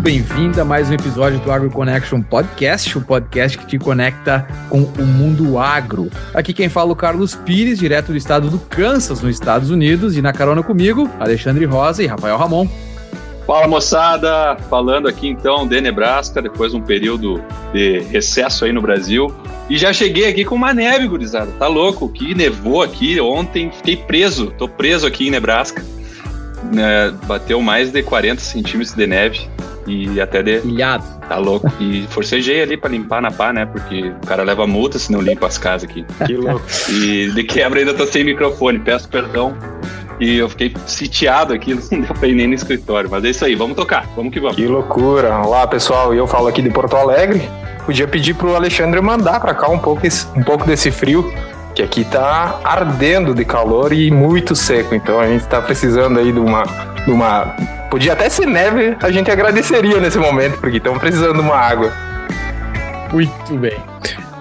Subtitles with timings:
[0.00, 4.48] muito bem-vindo a mais um episódio do Agro Connection Podcast, o podcast que te conecta
[4.70, 6.10] com o mundo agro.
[6.32, 10.16] Aqui quem fala é o Carlos Pires, direto do estado do Kansas, nos Estados Unidos,
[10.16, 12.66] e na carona comigo, Alexandre Rosa e Rafael Ramon.
[13.46, 18.80] Fala moçada, falando aqui então de Nebraska, depois de um período de recesso aí no
[18.80, 19.30] Brasil.
[19.68, 21.52] E já cheguei aqui com uma neve, gurizada.
[21.58, 22.08] Tá louco?
[22.08, 24.50] Que nevou aqui ontem, fiquei preso.
[24.56, 25.84] Tô preso aqui em Nebraska.
[26.72, 29.48] Né, bateu mais de 40 centímetros de neve
[29.90, 30.58] e até de.
[30.60, 31.04] Ilhado.
[31.28, 31.70] Tá louco.
[31.80, 33.66] E forcejei ali pra limpar na pá, né?
[33.66, 36.04] Porque o cara leva multa se não limpa as casas aqui.
[36.26, 36.62] Que louco.
[36.88, 39.56] E de quebra ainda tô sem microfone, peço perdão
[40.20, 43.08] e eu fiquei sitiado aqui, não deu pra ir nem no escritório.
[43.10, 44.56] Mas é isso aí, vamos tocar, vamos que vamos.
[44.56, 45.38] Que loucura.
[45.38, 47.48] Olá, pessoal, eu falo aqui de Porto Alegre.
[47.86, 51.32] Podia pedir pro Alexandre mandar pra cá um pouco, um pouco desse frio,
[51.74, 54.94] que aqui tá ardendo de calor e muito seco.
[54.94, 56.62] Então a gente tá precisando aí de uma.
[57.04, 57.56] De uma...
[57.90, 61.92] Podia até ser neve, a gente agradeceria nesse momento, porque estamos precisando de uma água.
[63.12, 63.76] Muito bem.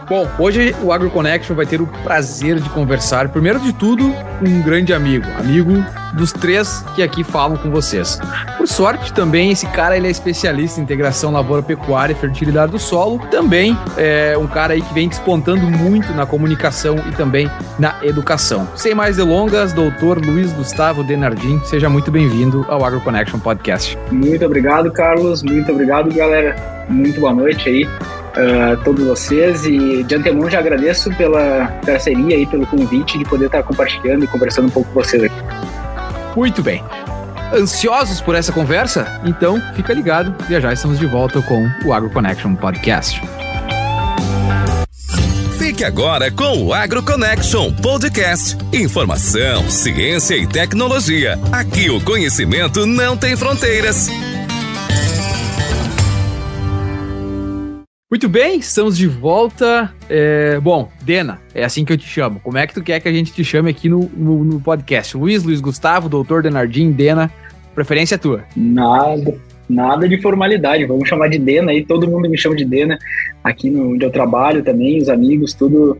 [0.09, 4.91] Bom, hoje o AgroConnection vai ter o prazer de conversar, primeiro de tudo, um grande
[4.91, 8.19] amigo, amigo dos três que aqui falam com vocês.
[8.57, 13.19] Por sorte, também, esse cara ele é especialista em integração lavoura-pecuária e fertilidade do solo.
[13.29, 18.67] Também é um cara aí que vem despontando muito na comunicação e também na educação.
[18.75, 23.95] Sem mais delongas, doutor Luiz Gustavo Denardim, seja muito bem-vindo ao AgroConnection Podcast.
[24.11, 25.43] Muito obrigado, Carlos.
[25.43, 26.55] Muito obrigado, galera.
[26.89, 32.45] Muito boa noite aí uh, todos vocês e de antemão já agradeço pela parceria e
[32.45, 35.35] pelo convite de poder estar compartilhando e conversando um pouco com vocês aqui.
[36.35, 36.83] Muito bem.
[37.53, 39.21] Ansiosos por essa conversa?
[39.25, 43.19] Então fica ligado, e já estamos de volta com o Agro Connection Podcast.
[45.57, 48.57] Fique agora com o Agro Connection Podcast.
[48.73, 51.39] Informação, ciência e tecnologia.
[51.51, 54.09] Aqui o conhecimento não tem fronteiras.
[58.11, 59.93] Muito bem, estamos de volta.
[60.09, 62.39] É, bom, Dena, é assim que eu te chamo.
[62.39, 65.15] Como é que tu quer que a gente te chame aqui no, no, no podcast?
[65.15, 67.31] Luiz, Luiz Gustavo, doutor Denardim, Dena,
[67.75, 68.45] preferência é tua.
[68.55, 69.35] Nada,
[69.69, 70.87] nada de formalidade.
[70.87, 72.97] Vamos chamar de Dena aí, todo mundo me chama de Dena.
[73.43, 75.95] Aqui no, onde eu trabalho também, os amigos, tudo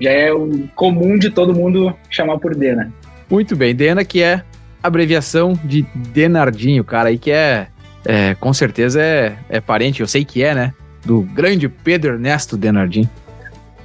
[0.00, 2.92] já é o comum de todo mundo chamar por Dena.
[3.30, 4.42] Muito bem, Dena que é
[4.82, 7.68] abreviação de Denardinho, cara aí que é,
[8.04, 10.74] é com certeza é, é parente, eu sei que é, né?
[11.04, 13.08] Do grande Pedro Ernesto Denardim,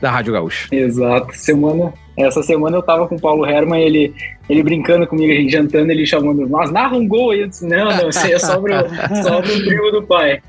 [0.01, 0.67] da Rádio Gaúcha.
[0.72, 1.35] Exato.
[1.35, 4.13] Semana, essa semana eu tava com o Paulo Herman, ele,
[4.50, 7.41] ele brincando comigo, a gente jantando, ele chamando, nós narra um gol aí.
[7.41, 8.73] Eu disse, não, não, isso é só pro,
[9.23, 10.39] só pro primo do pai.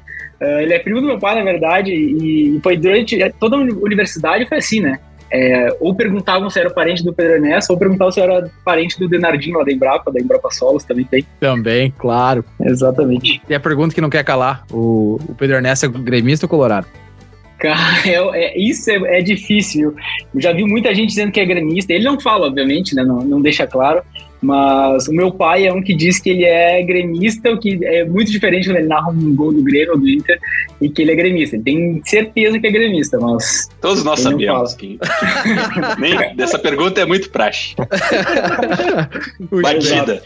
[0.40, 4.46] Uh, ele é primo do meu pai, na verdade, e foi durante toda a universidade
[4.46, 4.98] foi assim, né?
[5.30, 9.08] É, ou perguntavam se era parente do Pedro Ernesto, ou perguntavam se era parente do
[9.08, 11.24] Denardinho lá da Embrapa, da Embrapa Solos também tem.
[11.38, 12.44] Também, claro.
[12.60, 13.40] Exatamente.
[13.48, 16.86] E a pergunta que não quer calar: o, o Pedro Ernesto é gremista ou colorado?
[17.58, 19.94] Cara, é, é, isso é, é, difícil.
[20.34, 21.92] Eu já vi muita gente dizendo que é gremista.
[21.92, 23.04] Ele não fala, obviamente, né?
[23.04, 24.02] Não, não deixa claro.
[24.40, 28.04] Mas o meu pai é um que diz que ele é gremista, o que é
[28.04, 30.38] muito diferente quando ele narra um gol do Grêmio ou do Inter
[30.80, 31.56] e que ele é gremista.
[31.56, 33.68] Ele tem certeza que é gremista, mas.
[33.80, 34.98] Todos nós sabemos que.
[35.98, 37.74] Nem, dessa pergunta é muito praxe.
[39.50, 40.22] Batida.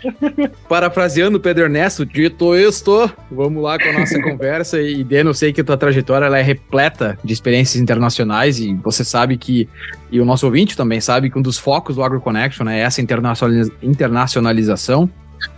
[0.69, 4.81] Parafraseando o Pedro Ernesto, dito isto, vamos lá com a nossa conversa.
[4.81, 8.75] E, Deno, eu sei que a tua trajetória ela é repleta de experiências internacionais e
[8.75, 9.69] você sabe que,
[10.11, 13.75] e o nosso ouvinte também sabe que um dos focos do AgroConnection é essa internacionalização.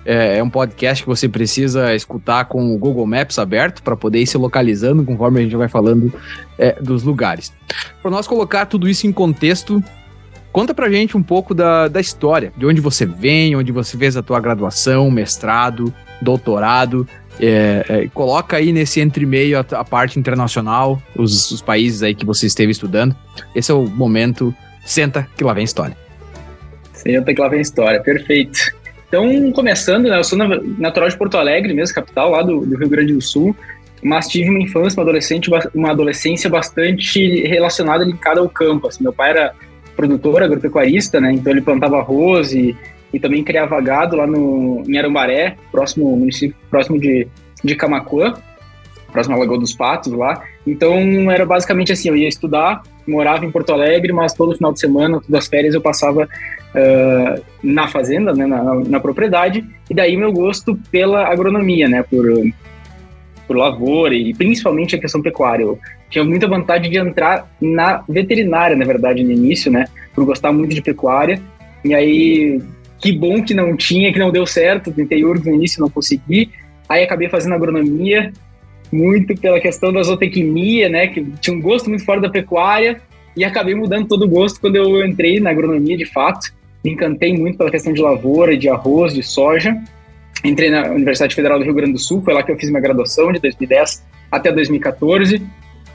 [0.04, 4.20] É, é, um podcast que você precisa escutar com o Google Maps aberto para poder
[4.20, 6.12] ir se localizando conforme a gente vai falando
[6.58, 7.52] é, dos lugares.
[8.02, 9.82] Para nós colocar tudo isso em contexto,
[10.52, 14.16] conta pra gente um pouco da, da história, de onde você vem, onde você fez
[14.16, 17.06] a tua graduação, mestrado, doutorado.
[17.40, 22.24] É, é, coloca aí nesse entre-meio a, a, parte internacional, os, os países aí que
[22.24, 23.16] você esteve estudando.
[23.54, 24.54] Esse é o momento.
[24.84, 26.03] Senta que lá vem história.
[27.04, 28.74] Senta que lá vem história, perfeito.
[29.06, 32.88] Então, começando, né, eu sou natural de Porto Alegre, mesmo capital lá do, do Rio
[32.88, 33.54] Grande do Sul,
[34.02, 38.88] mas tive uma infância, uma, adolescente, uma adolescência bastante relacionada, linkada ao campo.
[38.88, 39.54] Assim, meu pai era
[39.94, 42.74] produtor, agropecuarista, né, então ele plantava arroz e,
[43.12, 47.28] e também criava gado lá no, em Arambaré, próximo município, próximo de,
[47.62, 48.34] de Camacuã,
[49.12, 50.42] próximo à Lagoa dos Patos lá.
[50.66, 54.80] Então era basicamente assim, eu ia estudar, morava em Porto Alegre, mas todo final de
[54.80, 60.16] semana, todas as férias eu passava uh, na fazenda, né, na, na, propriedade, e daí
[60.16, 62.24] meu gosto pela agronomia, né, por,
[63.46, 65.64] por lavoura e principalmente a questão pecuária.
[65.64, 65.78] Eu
[66.10, 70.74] tinha muita vontade de entrar na veterinária, na verdade, no início, né, por gostar muito
[70.74, 71.40] de pecuária,
[71.84, 72.60] e aí
[73.00, 76.50] que bom que não tinha, que não deu certo, tentei URGS no início, não consegui,
[76.88, 78.32] aí acabei fazendo agronomia,
[78.94, 83.00] muito pela questão da zootecnia, né, que tinha um gosto muito forte da pecuária,
[83.36, 86.54] e acabei mudando todo o gosto quando eu entrei na agronomia, de fato.
[86.84, 89.76] Me encantei muito pela questão de lavoura, de arroz, de soja.
[90.44, 92.80] Entrei na Universidade Federal do Rio Grande do Sul, foi lá que eu fiz minha
[92.80, 95.42] graduação, de 2010 até 2014.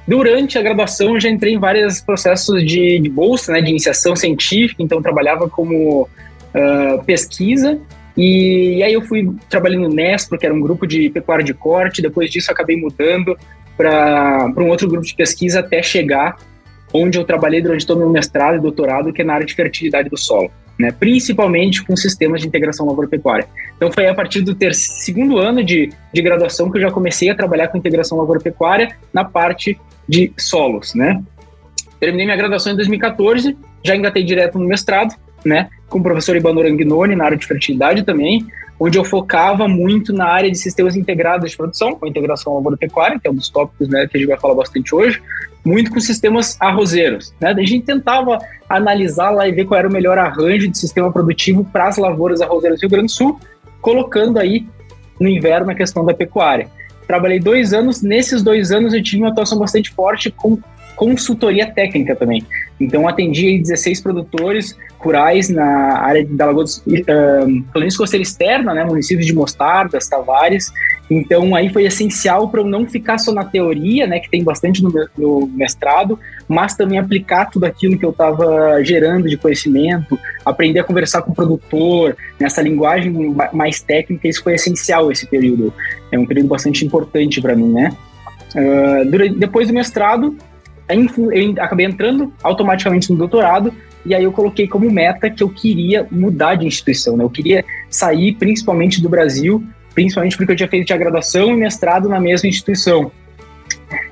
[0.06, 4.16] Durante a graduação, eu já entrei em vários processos de, de bolsa, né, de iniciação
[4.16, 7.80] científica, então trabalhava como uh, pesquisa
[8.22, 12.02] e, aí eu fui trabalhando no Nespro, que era um grupo de pecuária de corte,
[12.02, 13.38] depois disso acabei mudando
[13.78, 16.36] para um outro grupo de pesquisa até chegar
[16.94, 19.54] onde eu trabalhei durante todo o meu mestrado e doutorado, que é na área de
[19.54, 20.92] fertilidade do solo, né?
[20.92, 23.48] principalmente com sistemas de integração lavoura-pecuária.
[23.78, 27.30] Então foi a partir do ter segundo ano de, de graduação que eu já comecei
[27.30, 30.94] a trabalhar com integração lavoura-pecuária na parte de solos.
[30.94, 31.24] Né?
[32.02, 35.16] Terminei minha graduação em 2014, já engatei direto no mestrado,
[35.46, 35.70] né?
[35.90, 38.46] Com o professor Ibanor Anguinoni na área de fertilidade também,
[38.80, 43.28] onde eu focava muito na área de sistemas integrados de produção, com integração lavoura-pecuária, que
[43.28, 45.22] é um dos tópicos né, que a gente vai falar bastante hoje,
[45.66, 47.34] muito com sistemas arrozeiros.
[47.42, 47.50] Né?
[47.50, 48.40] A gente tentava
[48.70, 52.42] analisar lá e ver qual era o melhor arranjo de sistema produtivo para as lavouras
[52.42, 53.40] arrozeiras do Rio Grande do Sul,
[53.82, 54.66] colocando aí
[55.20, 56.70] no inverno a questão da pecuária.
[57.06, 60.58] Trabalhei dois anos, nesses dois anos eu tive uma atuação bastante forte com
[61.00, 62.46] consultoria técnica também.
[62.78, 68.84] Então, atendi 16 produtores rurais na área da Lagoa dos uh, Planície Costeira Externa, né,
[68.84, 70.70] municípios de Mostardas, Tavares.
[71.10, 74.84] Então, aí foi essencial para eu não ficar só na teoria, né, que tem bastante
[74.84, 76.20] no, no mestrado,
[76.50, 81.32] mas também aplicar tudo aquilo que eu estava gerando de conhecimento, aprender a conversar com
[81.32, 85.74] o produtor, nessa linguagem mais técnica, isso foi essencial esse período.
[86.12, 87.96] É um período bastante importante para mim, né.
[88.54, 90.36] Uh, durante, depois do mestrado,
[90.90, 93.74] eu acabei entrando automaticamente no doutorado
[94.06, 97.24] e aí eu coloquei como meta que eu queria mudar de instituição, né?
[97.24, 99.64] Eu queria sair principalmente do Brasil,
[99.94, 103.12] principalmente porque eu tinha feito a graduação e mestrado na mesma instituição.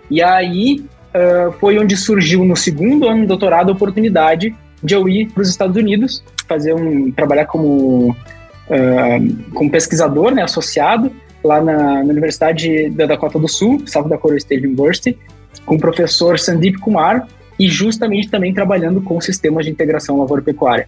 [0.10, 5.08] E aí uh, foi onde surgiu no segundo ano do doutorado a oportunidade de eu
[5.10, 11.12] ir para os Estados Unidos, fazer um trabalhar como uh, como pesquisador, né, associado
[11.44, 15.18] lá na, na Universidade da Dakota do Sul, South Dakota State University,
[15.68, 17.28] com o professor Sandeep Kumar
[17.60, 20.88] e justamente também trabalhando com sistemas de integração lavoura-pecuária.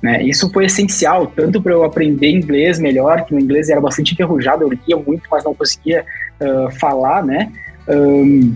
[0.00, 0.22] Né?
[0.22, 4.62] Isso foi essencial, tanto para eu aprender inglês melhor, que o inglês era bastante enferrujado,
[4.62, 6.06] eu lia muito, mas não conseguia
[6.40, 7.52] uh, falar, né?
[7.86, 8.54] Um,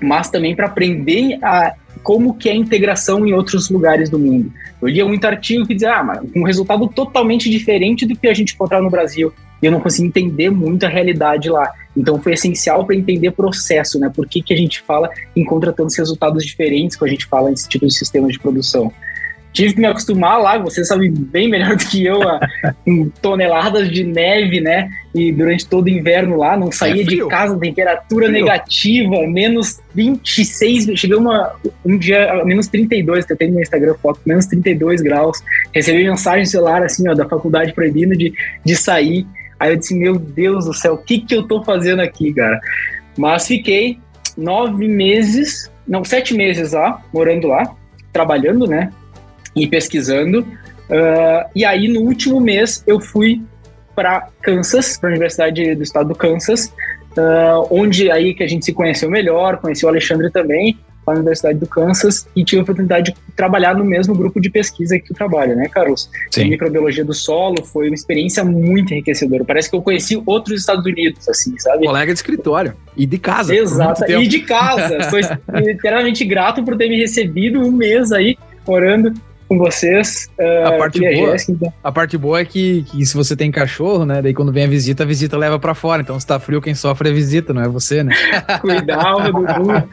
[0.00, 4.52] mas também para aprender a, como que é a integração em outros lugares do mundo.
[4.82, 8.34] Eu lia muito artigo que dizia, ah, mas um resultado totalmente diferente do que a
[8.34, 9.32] gente encontrar no Brasil.
[9.62, 11.72] E eu não conseguia entender muito a realidade lá.
[11.96, 14.10] Então foi essencial para entender processo, né?
[14.14, 17.68] Por que, que a gente fala encontra tantos resultados diferentes quando a gente fala nesse
[17.68, 18.92] tipo de sistema de produção.
[19.54, 22.40] Tive que me acostumar lá, você sabe bem melhor do que eu, a,
[22.84, 24.90] com toneladas de neve, né?
[25.14, 28.44] E durante todo o inverno lá, não saía é de casa, temperatura frio.
[28.44, 31.54] negativa, menos 26, cheguei uma,
[31.84, 35.38] um dia, menos 32, eu tenho no Instagram foto, menos 32 graus.
[35.72, 38.32] Recebi mensagem celular, assim, ó, da faculdade proibindo de,
[38.64, 39.24] de sair.
[39.64, 42.60] Aí eu disse, meu Deus do céu, o que, que eu tô fazendo aqui, cara?
[43.16, 43.98] Mas fiquei
[44.36, 47.74] nove meses, não, sete meses lá, morando lá,
[48.12, 48.92] trabalhando, né?
[49.56, 50.40] E pesquisando.
[50.40, 53.40] Uh, e aí, no último mês, eu fui
[53.96, 56.66] para Kansas, para a Universidade do Estado do Kansas,
[57.16, 60.78] uh, onde aí que a gente se conheceu melhor, conheci o Alexandre também,
[61.12, 64.98] na Universidade do Kansas e tive a oportunidade de trabalhar no mesmo grupo de pesquisa
[64.98, 66.10] que tu trabalha, né, Carlos?
[66.30, 66.48] Sim.
[66.48, 69.44] microbiologia do solo foi uma experiência muito enriquecedora.
[69.44, 71.86] Parece que eu conheci outros Estados Unidos, assim, sabe?
[71.86, 73.54] Colega de escritório e de casa.
[73.54, 74.96] Exato, e de casa.
[74.98, 75.18] Estou
[75.60, 79.12] literalmente grato por ter me recebido um mês aí morando
[79.48, 80.28] com vocês.
[80.38, 81.72] Uh, a, parte boa, Jéssica, então.
[81.82, 84.20] a parte boa é que, que, se você tem cachorro, né?
[84.22, 86.02] Daí quando vem a visita, a visita leva para fora.
[86.02, 88.14] Então, se tá frio, quem sofre é a visita, não é você, né?
[88.60, 89.88] Cuidado, Dudu.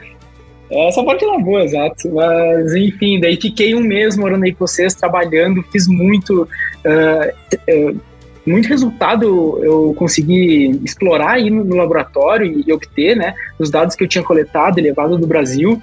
[0.72, 2.10] Essa parte não é boa, exato.
[2.10, 6.48] Mas, enfim, daí fiquei um mês morando aí com vocês, trabalhando, fiz muito.
[6.86, 8.00] Uh, uh,
[8.46, 14.08] muito resultado eu consegui explorar aí no, laboratório e obter, né, os dados que eu
[14.08, 15.80] tinha coletado e levado do Brasil.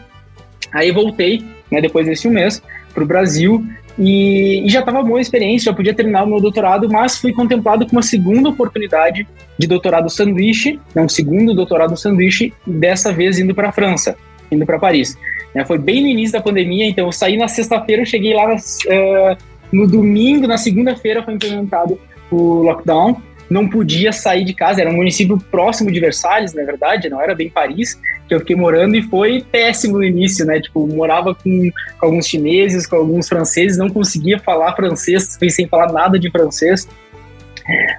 [0.73, 2.61] Aí voltei, né, depois desse mês,
[2.92, 3.64] para o Brasil
[3.97, 7.33] e, e, já estava boa a experiência, já podia terminar o meu doutorado, mas fui
[7.33, 9.26] contemplado com uma segunda oportunidade
[9.57, 14.16] de doutorado sanduíche, né, um segundo doutorado sanduíche, dessa vez indo para a França
[14.50, 15.17] indo para Paris.
[15.55, 15.64] Né?
[15.64, 19.37] Foi bem no início da pandemia, então eu saí na sexta-feira, cheguei lá uh,
[19.73, 21.99] no domingo, na segunda-feira foi implementado
[22.31, 23.21] o lockdown.
[23.49, 27.35] Não podia sair de casa, era um município próximo de Versalhes, na verdade, não era
[27.35, 30.61] bem Paris, que eu fiquei morando e foi péssimo no início, né?
[30.61, 35.67] Tipo, morava com, com alguns chineses, com alguns franceses, não conseguia falar francês, fui sem
[35.67, 36.87] falar nada de francês.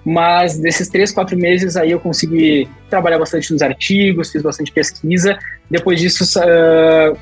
[0.03, 5.37] Mas desses três, quatro meses aí eu consegui trabalhar bastante nos artigos, fiz bastante pesquisa.
[5.69, 7.17] Depois disso, uh,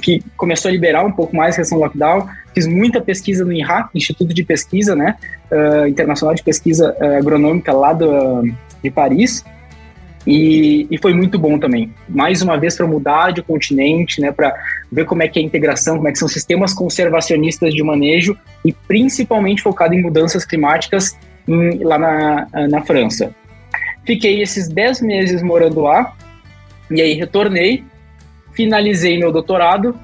[0.00, 3.52] que começou a liberar um pouco mais a questão do lockdown, fiz muita pesquisa no
[3.52, 5.16] INRA, Instituto de Pesquisa, né,
[5.50, 8.42] uh, Internacional de Pesquisa uh, Agronômica lá do,
[8.82, 9.44] de Paris,
[10.26, 11.94] e, e, foi muito bom também.
[12.06, 14.54] Mais uma vez para mudar de continente, né, para
[14.92, 18.36] ver como é que é a integração, como é que são sistemas conservacionistas de manejo
[18.62, 21.16] e principalmente focado em mudanças climáticas
[21.46, 23.34] em, lá na, na França.
[24.04, 26.14] Fiquei esses 10 meses morando lá
[26.90, 27.84] e aí retornei,
[28.52, 29.94] finalizei meu doutorado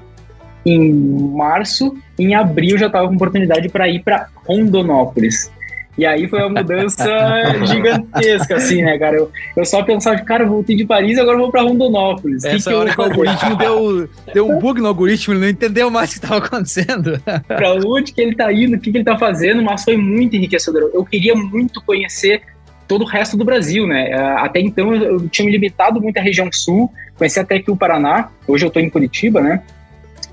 [0.65, 5.51] em março, em abril já estava com oportunidade para ir para Rondonópolis.
[5.97, 7.05] E aí foi uma mudança
[7.65, 9.17] gigantesca, assim, né, cara?
[9.17, 12.43] Eu, eu só pensava, cara, eu voltei de Paris e agora vou pra Rondonópolis.
[12.43, 15.89] Essa que hora que, o algoritmo deu, deu um bug no algoritmo, ele não entendeu
[15.89, 17.19] mais o que estava acontecendo.
[17.47, 20.35] pra onde que ele tá indo, o que, que ele tá fazendo, mas foi muito
[20.35, 20.91] enriquecedor.
[20.93, 22.43] Eu queria muito conhecer
[22.87, 24.13] todo o resto do Brasil, né?
[24.37, 28.29] Até então eu tinha me limitado muito à região sul, conheci até aqui o Paraná,
[28.47, 29.61] hoje eu tô em Curitiba, né?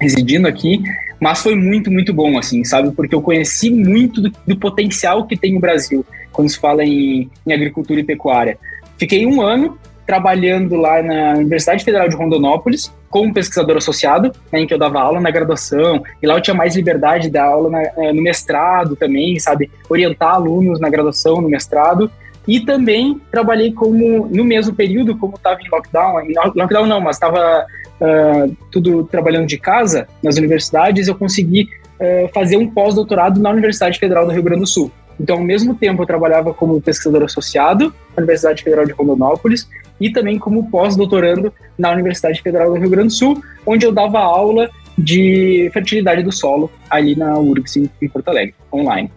[0.05, 0.83] Residindo aqui,
[1.19, 2.93] mas foi muito, muito bom, assim, sabe?
[2.93, 7.31] Porque eu conheci muito do, do potencial que tem o Brasil quando se fala em,
[7.47, 8.59] em, agricultura e pecuária.
[8.99, 14.67] Fiquei um ano trabalhando lá na Universidade Federal de Rondonópolis como pesquisador associado, né, em
[14.67, 17.71] que eu dava aula na graduação, e lá eu tinha mais liberdade de dar aula
[17.71, 19.71] na, eh, no mestrado também, sabe?
[19.89, 22.11] Orientar alunos na graduação, no mestrado,
[22.47, 27.17] e também trabalhei como, no mesmo período, como estava em lockdown, em lockdown não, mas
[27.17, 27.65] estava
[28.05, 31.69] uh, tudo trabalhando de casa nas universidades, eu consegui
[31.99, 34.91] uh, fazer um pós-doutorado na Universidade Federal do Rio Grande do Sul.
[35.19, 39.69] Então, ao mesmo tempo, eu trabalhava como pesquisador associado na Universidade Federal de Rondonópolis
[40.01, 44.19] e também como pós-doutorando na Universidade Federal do Rio Grande do Sul, onde eu dava
[44.19, 44.69] aula
[44.99, 49.11] de fertilidade do solo ali na URGS em Porto Alegre, online.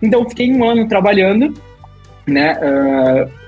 [0.00, 1.54] Então, fiquei um ano trabalhando,
[2.26, 3.43] né, uh,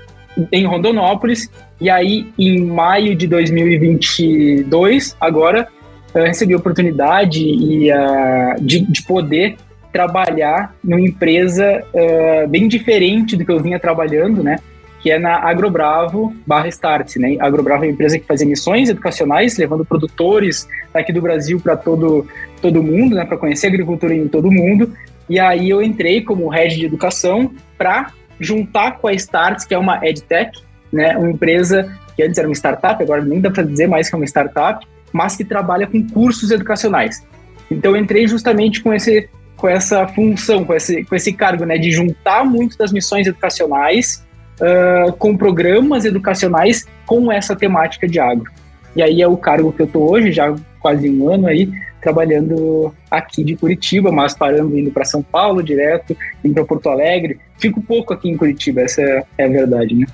[0.51, 5.67] em Rondonópolis e aí, em maio de 2022, agora,
[6.13, 9.57] eu recebi a oportunidade e, uh, de, de poder
[9.93, 14.57] trabalhar numa empresa uh, bem diferente do que eu vinha trabalhando, né?
[15.01, 17.37] Que é na Agrobravo barra Start, né?
[17.39, 22.27] Agrobravo é uma empresa que fazia missões educacionais, levando produtores aqui do Brasil para todo,
[22.59, 23.23] todo mundo, né?
[23.23, 24.91] Para conhecer a agricultura em todo mundo.
[25.29, 29.77] E aí eu entrei como head de educação para juntar com a Starts, que é
[29.77, 30.59] uma EdTech,
[30.91, 34.15] né, uma empresa que antes era uma startup, agora nem dá para dizer mais que
[34.15, 37.23] é uma startup, mas que trabalha com cursos educacionais.
[37.69, 41.91] Então entrei justamente com esse com essa função, com esse, com esse cargo, né, de
[41.91, 44.23] juntar muito das missões educacionais
[44.61, 48.51] uh, com programas educacionais com essa temática de agro.
[48.97, 52.91] E aí é o cargo que eu estou hoje, já quase um ano aí, trabalhando
[53.11, 57.39] aqui de Curitiba, mas parando indo para São Paulo direto, indo para Porto Alegre.
[57.59, 59.01] Fico pouco aqui em Curitiba, essa
[59.37, 60.07] é a verdade, né?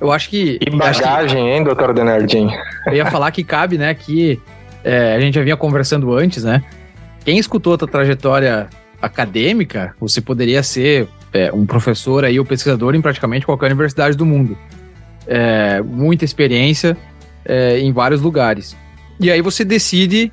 [0.00, 0.58] Eu acho que.
[0.60, 2.50] E bagagem, que, hein, doutor Denardinho?
[2.86, 4.40] Eu ia falar que cabe, né, que
[4.82, 6.64] é, a gente já vinha conversando antes, né?
[7.24, 8.68] Quem escutou a tua trajetória
[9.00, 14.26] acadêmica, você poderia ser é, um professor aí ou pesquisador em praticamente qualquer universidade do
[14.26, 14.58] mundo.
[15.28, 16.96] É, muita experiência
[17.44, 18.76] é, em vários lugares.
[19.18, 20.32] E aí você decide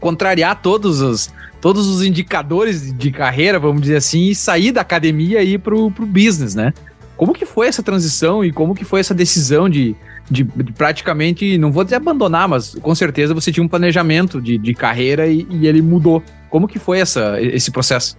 [0.00, 5.42] contrariar todos os, todos os indicadores de carreira, vamos dizer assim, e sair da academia
[5.42, 6.72] e ir pro, pro business, né?
[7.16, 9.96] Como que foi essa transição e como que foi essa decisão de,
[10.30, 14.58] de, de praticamente, não vou dizer abandonar, mas com certeza você tinha um planejamento de,
[14.58, 16.22] de carreira e, e ele mudou.
[16.50, 18.16] Como que foi essa, esse processo?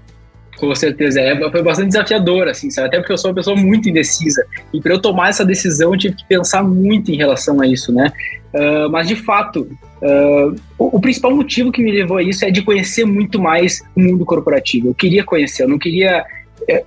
[0.58, 2.88] Com certeza, é, foi bastante desafiador, assim, sabe?
[2.88, 4.44] Até porque eu sou uma pessoa muito indecisa.
[4.74, 7.94] E para eu tomar essa decisão, eu tive que pensar muito em relação a isso,
[7.94, 8.12] né?
[8.54, 9.70] Uh, mas, de fato,
[10.02, 13.84] uh, o, o, principal motivo que me levou a isso é de conhecer muito mais
[13.96, 14.88] o mundo corporativo.
[14.88, 16.26] Eu queria conhecer, eu não queria...
[16.68, 16.84] Eh,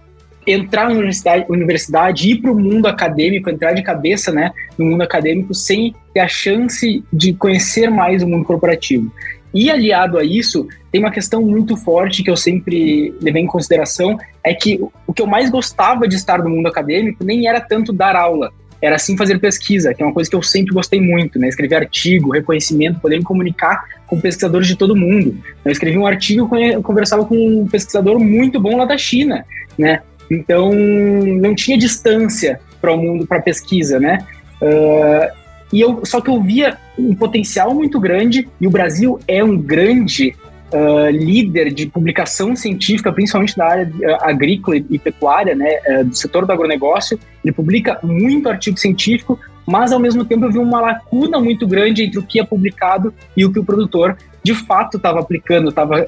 [0.46, 5.02] entrar na universidade, universidade ir para o mundo acadêmico, entrar de cabeça né, no mundo
[5.02, 9.12] acadêmico sem ter a chance de conhecer mais o mundo corporativo.
[9.52, 14.16] E aliado a isso, tem uma questão muito forte que eu sempre levei em consideração,
[14.44, 17.92] é que o que eu mais gostava de estar no mundo acadêmico nem era tanto
[17.92, 18.52] dar aula,
[18.82, 21.48] era sim fazer pesquisa, que é uma coisa que eu sempre gostei muito, né?
[21.48, 25.36] Escrever artigo, reconhecimento, poder me comunicar com pesquisadores de todo mundo.
[25.64, 29.44] Eu escrevi um artigo, eu conversava com um pesquisador muito bom lá da China,
[29.78, 30.00] né?
[30.30, 34.24] Então, não tinha distância para o mundo, para pesquisa, né?
[34.62, 35.40] Uh,
[35.72, 36.78] e eu, só que eu via
[37.08, 40.34] um potencial muito grande, e o Brasil é um grande
[40.72, 46.14] uh, líder de publicação científica, principalmente da área uh, agrícola e pecuária, né, uh, do
[46.14, 47.18] setor do agronegócio.
[47.44, 52.04] Ele publica muito artigo científico, mas ao mesmo tempo eu vi uma lacuna muito grande
[52.04, 56.06] entre o que é publicado e o que o produtor de fato estava aplicando, estava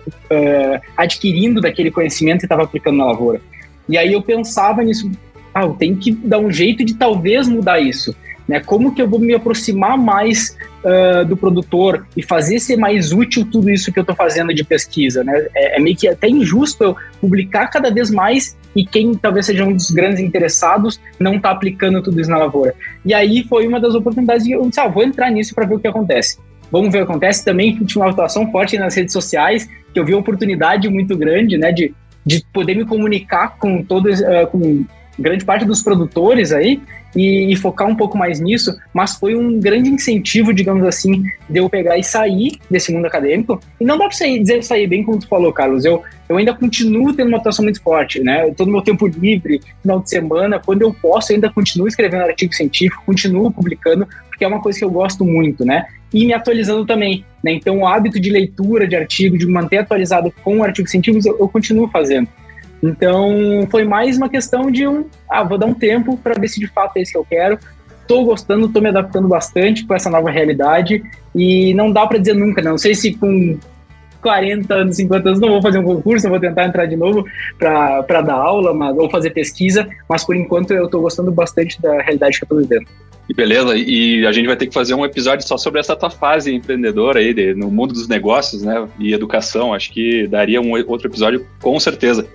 [0.97, 3.43] adquirindo daquele conhecimento e estava aplicando na lavoura.
[3.87, 5.11] E aí eu pensava nisso,
[5.55, 8.17] ah, eu tenho que dar um jeito de talvez mudar isso.
[8.49, 8.61] Né?
[8.61, 13.47] Como que eu vou me aproximar mais uh, do produtor e fazer ser mais útil
[13.51, 15.23] tudo isso que eu estou fazendo de pesquisa?
[15.23, 15.47] Né?
[15.55, 19.65] É, é, meio que até injusto eu publicar cada vez mais e quem talvez seja
[19.65, 22.75] um dos grandes interessados não está aplicando tudo isso na lavoura.
[23.05, 25.75] E aí foi uma das oportunidades de eu disse, ah, vou entrar nisso para ver
[25.75, 26.39] o que acontece.
[26.71, 27.45] Vamos ver o que acontece.
[27.45, 31.59] Também tinha uma atuação forte nas redes sociais, que eu vi uma oportunidade muito grande,
[31.59, 31.95] né, de,
[32.25, 34.87] de poder me comunicar com todos, uh, com
[35.19, 36.81] grande parte dos produtores aí
[37.15, 41.59] e, e, focar um pouco mais nisso, mas foi um grande incentivo, digamos assim, de
[41.59, 43.61] eu pegar e sair desse mundo acadêmico.
[43.79, 45.85] E não dá para sair, dizer sair bem como tu falou, Carlos.
[45.85, 48.51] Eu, eu ainda continuo tendo uma atuação muito forte, né?
[48.57, 52.55] Todo meu tempo livre, final de semana, quando eu posso, eu ainda continuo escrevendo artigo
[52.55, 55.87] científico, continuo publicando, porque é uma coisa que eu gosto muito, né?
[56.15, 57.53] E me atualizando também, né?
[57.53, 61.49] Então, o hábito de leitura de artigo, de manter atualizado com artigos científicos, eu, eu
[61.49, 62.29] continuo fazendo.
[62.83, 66.59] Então, foi mais uma questão de um, ah, vou dar um tempo para ver se
[66.59, 67.59] de fato é isso que eu quero.
[68.01, 71.03] Estou gostando, estou me adaptando bastante com essa nova realidade
[71.35, 72.73] e não dá para dizer nunca, não.
[72.73, 73.57] não sei se com
[74.21, 77.25] 40 anos, 50 anos, não vou fazer um concurso, vou tentar entrar de novo
[77.59, 82.01] para dar aula mas, ou fazer pesquisa, mas por enquanto eu estou gostando bastante da
[82.03, 82.87] realidade que eu estou vivendo.
[83.33, 86.11] E beleza, e a gente vai ter que fazer um episódio só sobre essa tua
[86.11, 90.71] fase empreendedora aí, de, no mundo dos negócios, né, e educação, acho que daria um
[90.87, 92.27] outro episódio com certeza.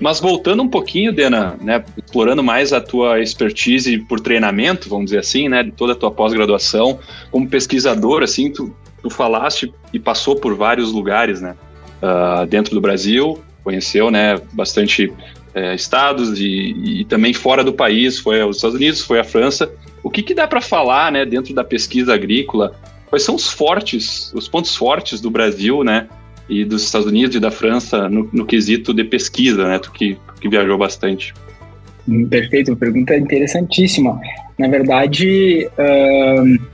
[0.00, 5.18] Mas voltando um pouquinho, Dena, né, explorando mais a tua expertise por treinamento, vamos dizer
[5.18, 10.36] assim, né, de toda a tua pós-graduação, como pesquisador, assim, tu, tu falaste e passou
[10.36, 11.54] por vários lugares, né,
[12.02, 15.12] uh, dentro do Brasil, conheceu, né, bastante
[15.56, 19.70] é, estados e, e, também fora do país, foi aos Estados Unidos, foi à França.
[20.06, 22.76] O que, que dá para falar, né, dentro da pesquisa agrícola?
[23.10, 26.06] Quais são os fortes, os pontos fortes do Brasil, né,
[26.48, 29.80] e dos Estados Unidos e da França no, no quesito de pesquisa, né?
[29.80, 31.34] Tu que, que viajou bastante.
[32.08, 34.20] Hum, perfeito, pergunta interessantíssima.
[34.56, 36.64] Na verdade, uh,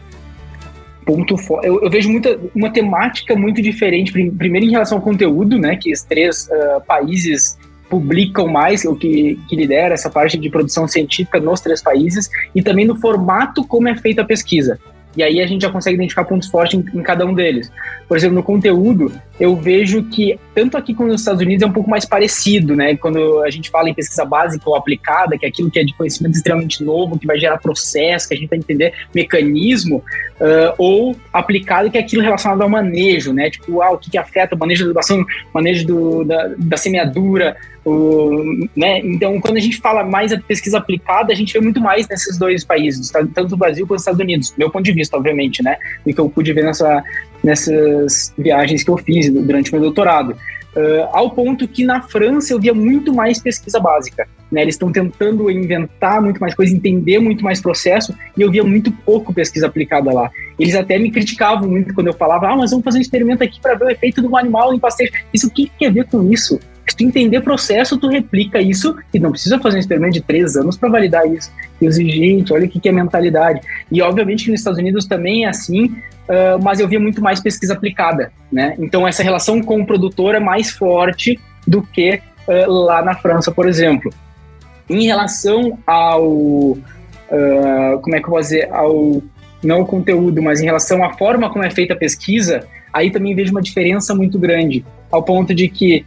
[1.06, 4.12] ponto eu, eu, vejo muita, uma temática muito diferente.
[4.12, 5.76] Primeiro, em relação ao conteúdo, né?
[5.76, 7.56] Que os três uh, países
[7.92, 12.62] publicam mais, o que, que lidera essa parte de produção científica nos três países, e
[12.62, 14.78] também no formato como é feita a pesquisa.
[15.14, 17.70] E aí a gente já consegue identificar pontos fortes em, em, cada um deles.
[18.08, 21.72] Por exemplo, no conteúdo, eu vejo que tanto aqui como nos Estados Unidos é um
[21.72, 22.96] pouco mais parecido, né?
[22.96, 25.92] Quando a gente fala em pesquisa básica ou aplicada, que é aquilo que é de
[25.94, 31.16] conhecimento extremamente novo, que vai gerar processo, que a gente vai entender mecanismo, uh, ou
[31.32, 33.50] aplicado, que é aquilo relacionado ao manejo, né?
[33.50, 37.56] Tipo, ah, o que, que afeta o manejo da adubação, manejo do, da, da semeadura,
[37.84, 39.00] o, né?
[39.00, 42.38] Então, quando a gente fala mais a pesquisa aplicada, a gente vê muito mais nesses
[42.38, 45.76] dois países, tanto no Brasil quanto nos Estados Unidos, meu ponto de vista, obviamente, né?
[46.06, 47.02] Do que eu pude ver nessa,
[47.42, 50.36] nessas viagens que eu fiz durante meu doutorado.
[50.74, 54.26] Uh, ao ponto que na França eu via muito mais pesquisa básica.
[54.50, 54.62] Né?
[54.62, 58.90] Eles estão tentando inventar muito mais coisa, entender muito mais processo, e eu via muito
[58.90, 60.30] pouco pesquisa aplicada lá.
[60.58, 63.60] Eles até me criticavam muito quando eu falava, ah, mas vamos fazer um experimento aqui
[63.60, 65.10] para ver o efeito do animal em pastéis.
[65.32, 66.58] Isso o que tem a ver com isso?
[66.88, 70.56] Se tu entender processo, tu replica isso e não precisa fazer um experimento de três
[70.56, 71.50] anos para validar isso.
[71.80, 73.60] E gente, olha o que, que é mentalidade.
[73.90, 77.40] E obviamente que nos Estados Unidos também é assim, uh, mas eu via muito mais
[77.40, 78.74] pesquisa aplicada, né?
[78.78, 83.50] Então essa relação com o produtor é mais forte do que uh, lá na França,
[83.50, 84.12] por exemplo.
[84.88, 86.80] Em relação ao, uh,
[88.02, 89.22] como é que eu vou dizer, ao
[89.62, 93.34] não o conteúdo, mas em relação à forma como é feita a pesquisa, aí também
[93.34, 96.04] vejo uma diferença muito grande, ao ponto de que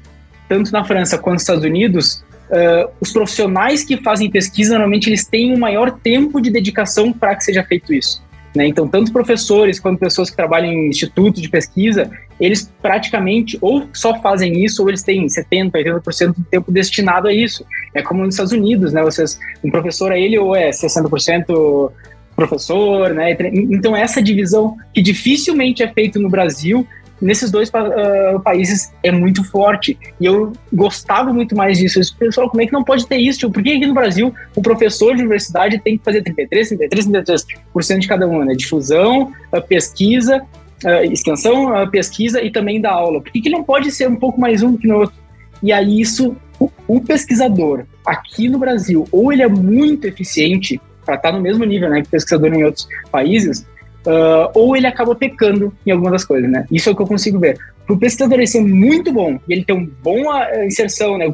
[0.47, 5.25] tanto na França quanto nos Estados Unidos, uh, os profissionais que fazem pesquisa, normalmente eles
[5.25, 8.23] têm um maior tempo de dedicação para que seja feito isso.
[8.55, 8.67] Né?
[8.67, 14.19] Então, tanto professores quanto pessoas que trabalham em institutos de pesquisa, eles praticamente ou só
[14.21, 17.65] fazem isso, ou eles têm 70%, 80% do tempo destinado a isso.
[17.93, 19.03] É como nos Estados Unidos, né?
[19.03, 21.91] Vocês, um professor, ele ou é 60%
[22.35, 23.35] professor, né?
[23.53, 26.87] Então, essa divisão que dificilmente é feita no Brasil,
[27.21, 29.97] nesses dois uh, países é muito forte.
[30.19, 31.99] E eu gostava muito mais disso.
[32.17, 33.39] pessoal, como é que não pode ter isso?
[33.39, 37.07] Tipo, por que aqui no Brasil o professor de universidade tem que fazer 33, 33,
[37.07, 38.53] 33% de cada uma, né?
[38.53, 39.31] Difusão,
[39.67, 40.45] pesquisa,
[40.83, 43.21] uh, extensão, uh, pesquisa e também da aula.
[43.21, 45.15] Por que, que não pode ser um pouco mais um do que no outro?
[45.63, 51.15] E aí isso, o, o pesquisador aqui no Brasil, ou ele é muito eficiente para
[51.15, 53.65] estar tá no mesmo nível né, que pesquisador em outros países,
[54.05, 56.65] Uh, ou ele acaba pecando em algumas das coisas, né?
[56.71, 57.57] Isso é o que eu consigo ver.
[57.85, 61.33] Para o pesquisador ele ser muito bom e ele ter uma boa inserção, né?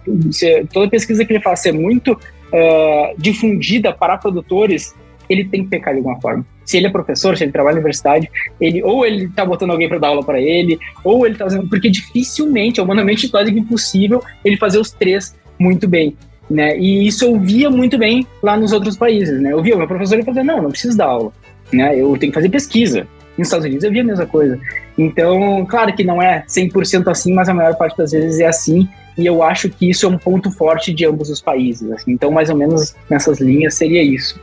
[0.71, 4.93] toda pesquisa que ele faz ser muito uh, difundida para produtores,
[5.29, 6.45] ele tem que pecar de alguma forma.
[6.65, 8.29] Se ele é professor, se ele trabalha na universidade,
[8.59, 11.67] ele ou ele está botando alguém para dar aula para ele, ou ele está fazendo.
[11.67, 16.15] Porque dificilmente, humanamente quase impossível, ele fazer os três muito bem.
[16.49, 16.77] né?
[16.77, 19.53] E isso eu via muito bem lá nos outros países, né?
[19.53, 21.31] Eu via meu professor e falava, não, não preciso dar aula,
[21.73, 21.97] né?
[21.97, 23.07] Eu tenho que fazer pesquisa.
[23.37, 24.59] Nos Estados Unidos eu via a mesma coisa.
[24.97, 28.87] Então, claro que não é 100% assim, mas a maior parte das vezes é assim,
[29.17, 31.89] e eu acho que isso é um ponto forte de ambos os países.
[31.91, 32.11] Assim.
[32.11, 34.39] Então, mais ou menos nessas linhas seria isso.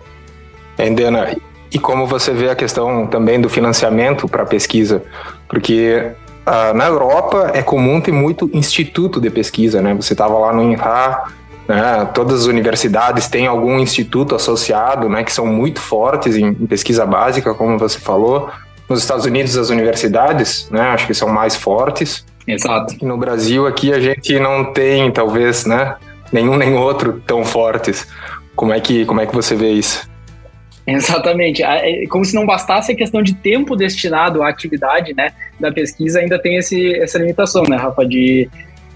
[0.78, 1.36] Endena,
[1.72, 5.02] e como você vê a questão também do financiamento para pesquisa?
[5.48, 6.12] Porque
[6.46, 9.94] uh, na Europa é comum ter muito instituto de pesquisa, né?
[9.94, 11.24] Você estava lá no INRA,
[11.68, 12.08] né?
[12.14, 15.22] todas as universidades têm algum instituto associado, né?
[15.22, 18.50] Que são muito fortes em, em pesquisa básica, como você falou.
[18.88, 20.80] Nos Estados Unidos, as universidades, né?
[20.80, 22.24] Acho que são mais fortes.
[22.46, 22.96] Exato.
[22.98, 25.96] E no Brasil, aqui a gente não tem, talvez, né?
[26.32, 28.08] Nenhum nem outro tão fortes.
[28.56, 30.08] Como é que, como é que você vê isso?
[30.86, 31.62] Exatamente.
[31.62, 36.18] É como se não bastasse a questão de tempo destinado à atividade né, da pesquisa,
[36.18, 38.48] ainda tem esse, essa limitação, né, Rafa, de,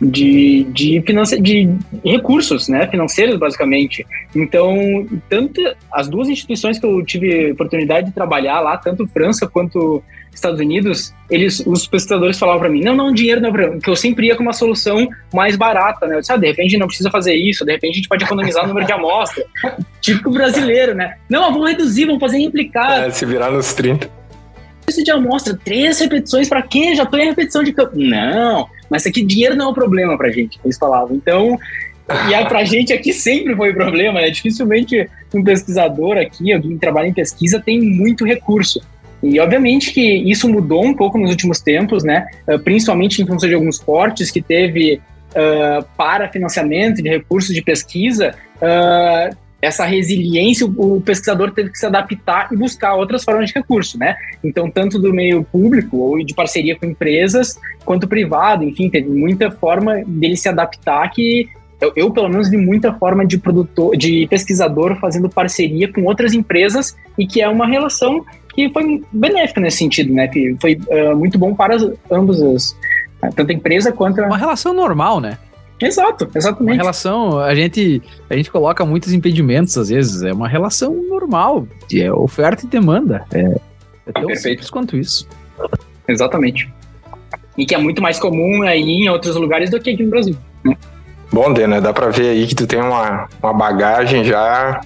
[0.02, 1.68] de, de, finance, de
[2.04, 4.04] recursos né, financeiros, basicamente.
[4.34, 5.60] Então, tanto
[5.92, 10.02] as duas instituições que eu tive oportunidade de trabalhar lá, tanto França quanto
[10.34, 13.90] Estados Unidos, eles, os pesquisadores falavam para mim, não, não, dinheiro não é problema, que
[13.90, 16.16] eu sempre ia com uma solução mais barata, né?
[16.16, 18.64] Eu disse, ah, de repente não precisa fazer isso, de repente a gente pode economizar
[18.64, 19.44] o número de amostra.
[20.00, 21.16] Típico brasileiro, né?
[21.28, 23.04] Não, vamos reduzir, vamos fazer implicar.
[23.04, 24.22] É, se virar nos 30.
[24.88, 26.94] Isso de amostra, três repetições para quê?
[26.94, 27.92] Já tô em repetição de campo.
[27.94, 31.16] Não, mas aqui dinheiro não é um problema pra gente, eles falavam.
[31.16, 31.58] Então,
[32.28, 34.30] e aí pra gente aqui sempre foi problema, né?
[34.30, 38.82] Dificilmente um pesquisador aqui, alguém que trabalha em pesquisa, tem muito recurso.
[39.22, 42.26] E obviamente que isso mudou um pouco nos últimos tempos, né?
[42.46, 47.62] Uh, principalmente em função de alguns cortes que teve uh, para financiamento de recursos de
[47.62, 48.34] pesquisa.
[48.56, 53.96] Uh, essa resiliência, o, pesquisador teve que se adaptar e buscar outras formas de recurso,
[53.96, 54.16] né?
[54.42, 59.52] Então, tanto do meio público ou de parceria com empresas, quanto privado, enfim, teve muita
[59.52, 61.48] forma dele se adaptar que
[61.80, 66.32] eu, eu, pelo menos vi muita forma de produtor, de pesquisador fazendo parceria com outras
[66.32, 70.26] empresas e que é uma relação que foi benéfica nesse sentido, né?
[70.28, 72.76] Que foi uh, muito bom para as, ambos os,
[73.34, 74.26] tanto a empresa quanto a...
[74.26, 75.38] Uma relação normal, né?
[75.86, 76.74] Exato, exatamente.
[76.74, 81.66] Uma relação, a gente, a gente coloca muitos impedimentos às vezes, é uma relação normal,
[81.92, 83.24] é oferta e demanda.
[83.32, 83.40] É,
[84.06, 84.40] é tão Perfeito.
[84.40, 85.26] simples quanto isso.
[86.06, 86.72] Exatamente.
[87.56, 90.36] E que é muito mais comum aí em outros lugares do que aqui no Brasil.
[90.64, 90.76] Né?
[91.32, 94.80] Bom, Dena, dá para ver aí que tu tem uma, uma bagagem já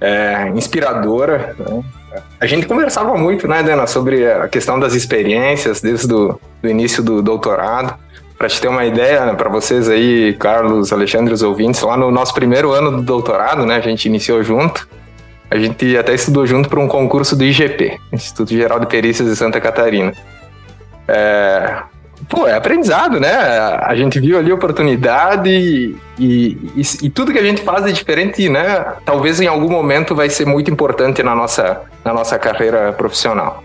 [0.00, 1.82] é, inspiradora, né?
[2.40, 7.02] A gente conversava muito, né, Dena, sobre a questão das experiências desde o do início
[7.02, 7.94] do doutorado.
[8.38, 12.08] Para te ter uma ideia, né, para vocês aí, Carlos, Alexandre, os ouvintes, lá no
[12.08, 14.88] nosso primeiro ano do doutorado, né, a gente iniciou junto.
[15.50, 19.34] A gente até estudou junto para um concurso do IGP, Instituto Geral de Perícias de
[19.34, 20.12] Santa Catarina.
[21.08, 21.78] É,
[22.28, 23.32] pô, é aprendizado, né?
[23.32, 28.46] A gente viu ali oportunidade e, e, e, tudo que a gente faz é diferente,
[28.48, 28.94] né?
[29.06, 33.64] Talvez em algum momento vai ser muito importante na nossa, na nossa carreira profissional.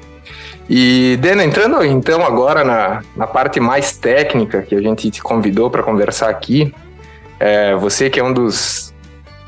[0.69, 5.69] E, Dena, entrando então agora na, na parte mais técnica que a gente te convidou
[5.69, 6.73] para conversar aqui,
[7.39, 8.93] é, você que é um dos,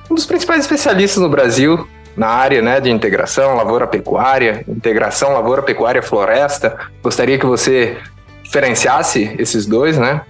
[0.09, 7.37] um dos principais especialistas no Brasil na área né, de integração lavoura-pecuária, integração lavoura-pecuária-floresta, gostaria
[7.37, 7.97] que você
[8.43, 10.21] diferenciasse esses dois, né?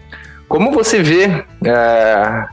[0.48, 2.46] Como você vê é,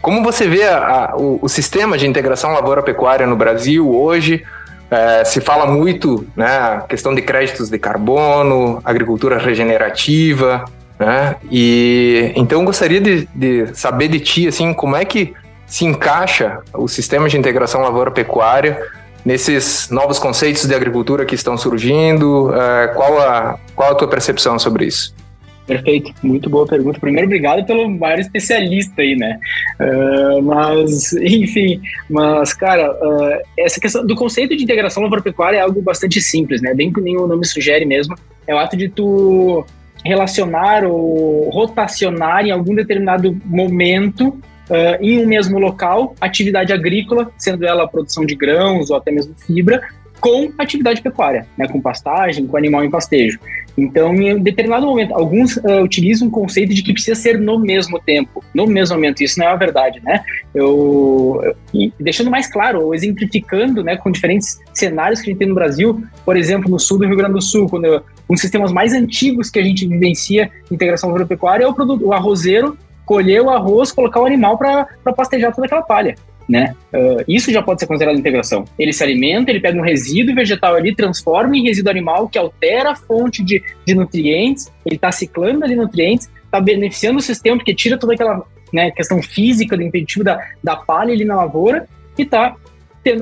[0.00, 4.44] como você vê a, a, o, o, sistema de integração lavoura-pecuária no Brasil hoje?
[4.90, 10.64] É, se fala muito, né, questão de créditos de carbono, agricultura regenerativa,
[10.98, 11.36] né?
[11.50, 15.34] E então gostaria de, de saber de ti, assim, como é que
[15.66, 18.80] se encaixa o sistema de integração lavoura-pecuária
[19.24, 22.48] nesses novos conceitos de agricultura que estão surgindo?
[22.48, 25.14] Uh, qual, a, qual a tua percepção sobre isso?
[25.68, 26.98] Perfeito, muito boa pergunta.
[26.98, 29.38] Primeiro, obrigado pelo maior especialista aí, né?
[29.78, 31.78] Uh, mas, enfim,
[32.08, 36.72] mas, cara, uh, essa questão do conceito de integração lavoura-pecuária é algo bastante simples, né?
[36.72, 38.16] Bem que nem o nome sugere mesmo.
[38.46, 39.62] É o ato de tu
[40.02, 47.66] relacionar ou rotacionar em algum determinado momento uh, em um mesmo local atividade agrícola, sendo
[47.66, 49.82] ela a produção de grãos ou até mesmo fibra,
[50.20, 53.38] com atividade pecuária, né, com pastagem, com animal em pastejo.
[53.76, 58.00] Então, em determinado momento, alguns uh, utilizam um conceito de que precisa ser no mesmo
[58.00, 59.22] tempo, no mesmo momento.
[59.22, 60.24] Isso não é a verdade, né?
[60.52, 65.48] Eu, eu deixando mais claro, ou exemplificando, né, com diferentes cenários que a gente tem
[65.48, 68.40] no Brasil, por exemplo, no sul do Rio Grande do Sul, quando eu, um dos
[68.40, 72.76] sistemas mais antigos que a gente vivencia integração agropecuária é o, produto, o arrozeiro
[73.08, 76.14] colher o arroz, colocar o animal para pastejar toda aquela palha.
[76.48, 76.74] Né?
[76.92, 78.64] Uh, isso já pode ser considerado integração.
[78.78, 82.92] Ele se alimenta, ele pega um resíduo vegetal ali, transforma em resíduo animal, que altera
[82.92, 87.74] a fonte de, de nutrientes, ele está ciclando ali nutrientes, está beneficiando o sistema, porque
[87.74, 92.22] tira toda aquela né, questão física do impeditivo da, da palha ali na lavoura, e
[92.22, 92.56] está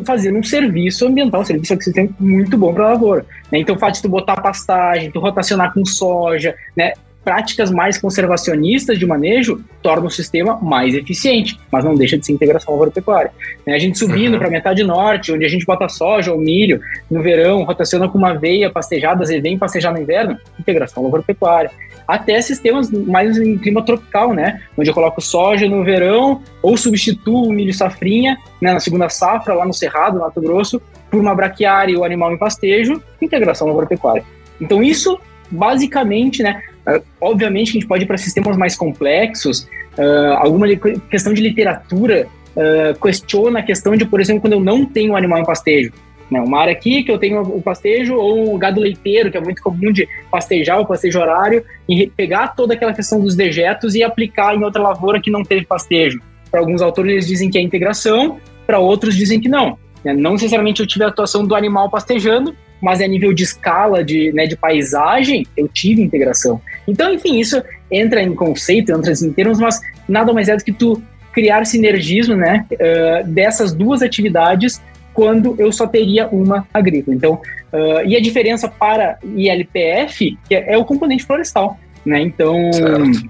[0.04, 3.26] fazendo um serviço ambiental, um serviço ecossistêmico muito bom para a lavoura.
[3.50, 3.58] Né?
[3.58, 6.92] Então, o fato de tu botar pastagem, tu rotacionar com soja, né?
[7.26, 12.32] Práticas mais conservacionistas de manejo tornam o sistema mais eficiente, mas não deixa de ser
[12.32, 13.32] integração lavoura-pecuária.
[13.66, 13.74] Né?
[13.74, 14.38] A gente subindo uhum.
[14.38, 18.16] para a metade norte, onde a gente bota soja ou milho no verão, rotaciona com
[18.16, 21.72] uma aveia pastejada, e vem pastejar no inverno, integração lavoura-pecuária.
[22.06, 24.62] Até sistemas mais em clima tropical, né?
[24.78, 29.52] Onde eu coloco soja no verão ou substituo o milho safrinha né, na segunda safra,
[29.52, 34.22] lá no Cerrado, no Mato Grosso, por uma braquiária ou animal em pastejo, integração lavoura-pecuária.
[34.60, 35.18] Então, isso
[35.50, 36.62] basicamente, né?
[36.86, 39.68] Uh, obviamente que a gente pode ir para sistemas mais complexos,
[39.98, 40.66] uh, alguma
[41.10, 45.16] questão de literatura uh, questiona a questão de, por exemplo, quando eu não tenho um
[45.16, 45.92] animal em pastejo.
[46.30, 46.40] Né?
[46.40, 49.62] Uma área aqui que eu tenho o pastejo ou o gado leiteiro, que é muito
[49.62, 54.54] comum de pastejar o pastejo horário, e pegar toda aquela questão dos dejetos e aplicar
[54.54, 56.20] em outra lavoura que não teve pastejo.
[56.50, 59.78] Para alguns autores eles dizem que é integração, para outros dizem que não.
[60.04, 60.12] Né?
[60.12, 64.32] Não necessariamente eu tive a atuação do animal pastejando, mas a nível de escala, de,
[64.32, 66.60] né, de paisagem, eu tive integração.
[66.86, 70.72] Então, enfim, isso entra em conceito, entra em termos, mas nada mais é do que
[70.72, 74.80] tu criar sinergismo né, uh, dessas duas atividades
[75.12, 77.16] quando eu só teria uma agrícola.
[77.16, 77.34] Então,
[77.72, 82.20] uh, e a diferença para ILPF é, é o componente florestal, né?
[82.20, 83.28] Então, certo.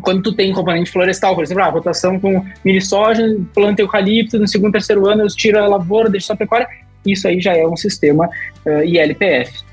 [0.00, 3.22] quando tu tem componente florestal, por exemplo, a rotação com milho soja,
[3.52, 6.68] planta eucalipto, no segundo, terceiro ano eu tiro a lavoura, deixo só a pecuária,
[7.12, 8.28] isso aí já é um sistema
[8.64, 9.64] uh, ILPF.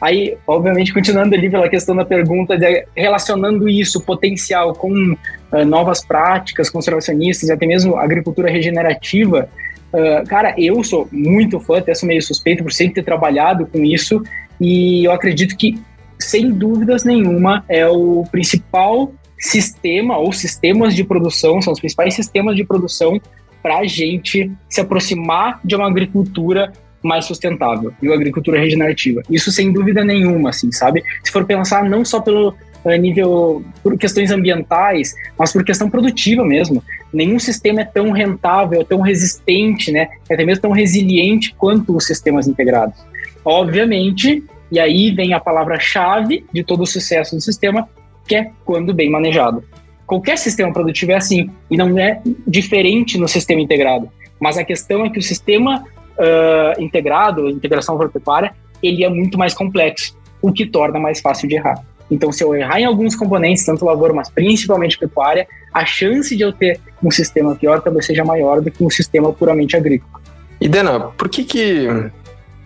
[0.00, 6.04] Aí, obviamente, continuando ali pela questão da pergunta, de, relacionando isso, potencial, com uh, novas
[6.04, 9.48] práticas conservacionistas, até mesmo agricultura regenerativa,
[9.92, 13.84] uh, cara, eu sou muito fã, até sou meio suspeito por sempre ter trabalhado com
[13.84, 14.22] isso,
[14.60, 15.78] e eu acredito que,
[16.18, 22.56] sem dúvidas nenhuma, é o principal sistema ou sistemas de produção, são os principais sistemas
[22.56, 23.20] de produção
[23.62, 29.22] para a gente se aproximar de uma agricultura mais sustentável e uma agricultura regenerativa.
[29.30, 31.02] Isso sem dúvida nenhuma, assim, sabe?
[31.22, 36.44] Se for pensar não só pelo uh, nível por questões ambientais, mas por questão produtiva
[36.44, 36.82] mesmo.
[37.12, 40.08] Nenhum sistema é tão rentável, tão resistente, né?
[40.28, 42.98] É até mesmo tão resiliente quanto os sistemas integrados.
[43.44, 47.88] Obviamente, e aí vem a palavra-chave de todo o sucesso do sistema,
[48.26, 49.62] que é quando bem manejado.
[50.06, 54.08] Qualquer sistema produtivo é assim, e não é diferente no sistema integrado.
[54.40, 55.84] Mas a questão é que o sistema
[56.16, 61.56] uh, integrado, integração agropecuária, ele é muito mais complexo, o que torna mais fácil de
[61.56, 61.82] errar.
[62.10, 66.42] Então, se eu errar em alguns componentes, tanto lavoura, mas principalmente pecuária, a chance de
[66.42, 70.22] eu ter um sistema pior talvez seja maior do que um sistema puramente agrícola.
[70.60, 71.88] E Dana, por que que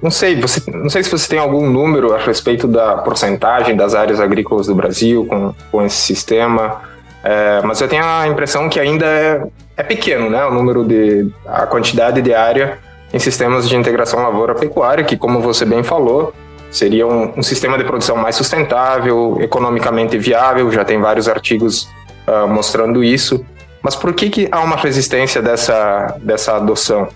[0.03, 3.95] não sei, você, não sei se você tem algum número a respeito da porcentagem das
[3.95, 6.83] áreas agrícolas do Brasil com, com esse sistema.
[7.23, 9.43] É, mas eu tenho a impressão que ainda é,
[9.77, 10.45] é, pequeno, né?
[10.47, 11.31] O número de.
[11.47, 12.79] a quantidade de área
[13.13, 16.33] em sistemas de integração lavoura-pecuária, que, como você bem falou,
[16.71, 21.89] seria um, um, sistema de produção mais sustentável, economicamente viável, já tem vários artigos
[22.27, 23.45] uh, mostrando isso.
[23.83, 27.09] Mas por que, que há uma resistência dessa, dessa adoção?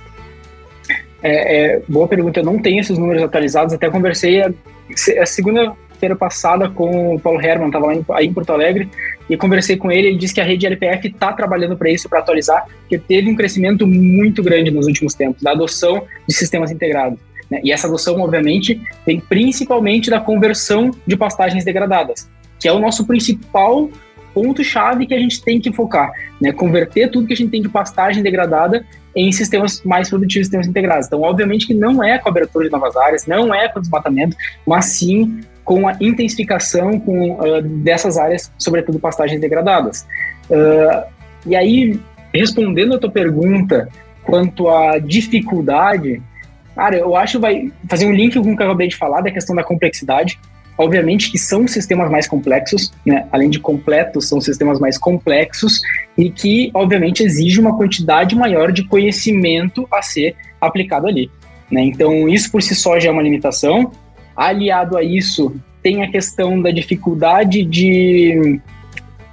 [1.22, 4.50] É, é, boa pergunta, eu não tenho esses números atualizados, até conversei a,
[5.20, 5.26] a
[6.04, 8.88] segunda-feira passada com o Paulo Herman, estava lá em, aí em Porto Alegre,
[9.28, 12.18] e conversei com ele, ele disse que a rede LPF está trabalhando para isso, para
[12.18, 17.18] atualizar, porque teve um crescimento muito grande nos últimos tempos, da adoção de sistemas integrados.
[17.50, 17.60] Né?
[17.64, 22.28] E essa adoção, obviamente, vem principalmente da conversão de pastagens degradadas,
[22.60, 23.88] que é o nosso principal
[24.34, 26.50] ponto-chave que a gente tem que focar, né?
[26.50, 31.06] Converter tudo que a gente tem de pastagem degradada em sistemas mais produtivos, sistemas integrados.
[31.06, 34.36] Então, obviamente que não é com a abertura de novas áreas, não é com desmatamento,
[34.66, 40.07] mas sim com a intensificação com, uh, dessas áreas, sobretudo pastagens degradadas.
[40.50, 41.09] Uh,
[41.46, 41.98] e aí,
[42.33, 43.88] respondendo a tua pergunta
[44.22, 46.22] quanto à dificuldade,
[46.74, 49.31] cara, eu acho vai fazer um link com o que eu acabei de falar da
[49.31, 50.38] questão da complexidade.
[50.77, 53.29] Obviamente que são sistemas mais complexos, né?
[53.31, 55.81] além de completos, são sistemas mais complexos
[56.18, 61.31] e que, obviamente, exige uma quantidade maior de conhecimento a ser aplicado ali.
[61.70, 61.83] Né?
[61.83, 63.92] Então, isso por si só já é uma limitação.
[64.37, 68.61] Aliado a isso, tem a questão da dificuldade de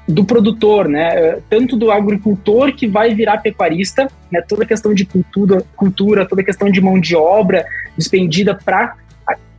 [0.07, 1.37] do produtor, né?
[1.49, 4.41] Tanto do agricultor que vai virar pecuarista, né?
[4.41, 7.65] Toda a questão de cultura, cultura, toda a questão de mão de obra
[7.97, 8.95] despendida para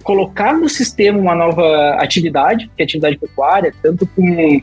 [0.02, 4.60] colocar no sistema uma nova atividade, que é a atividade pecuária, tanto com,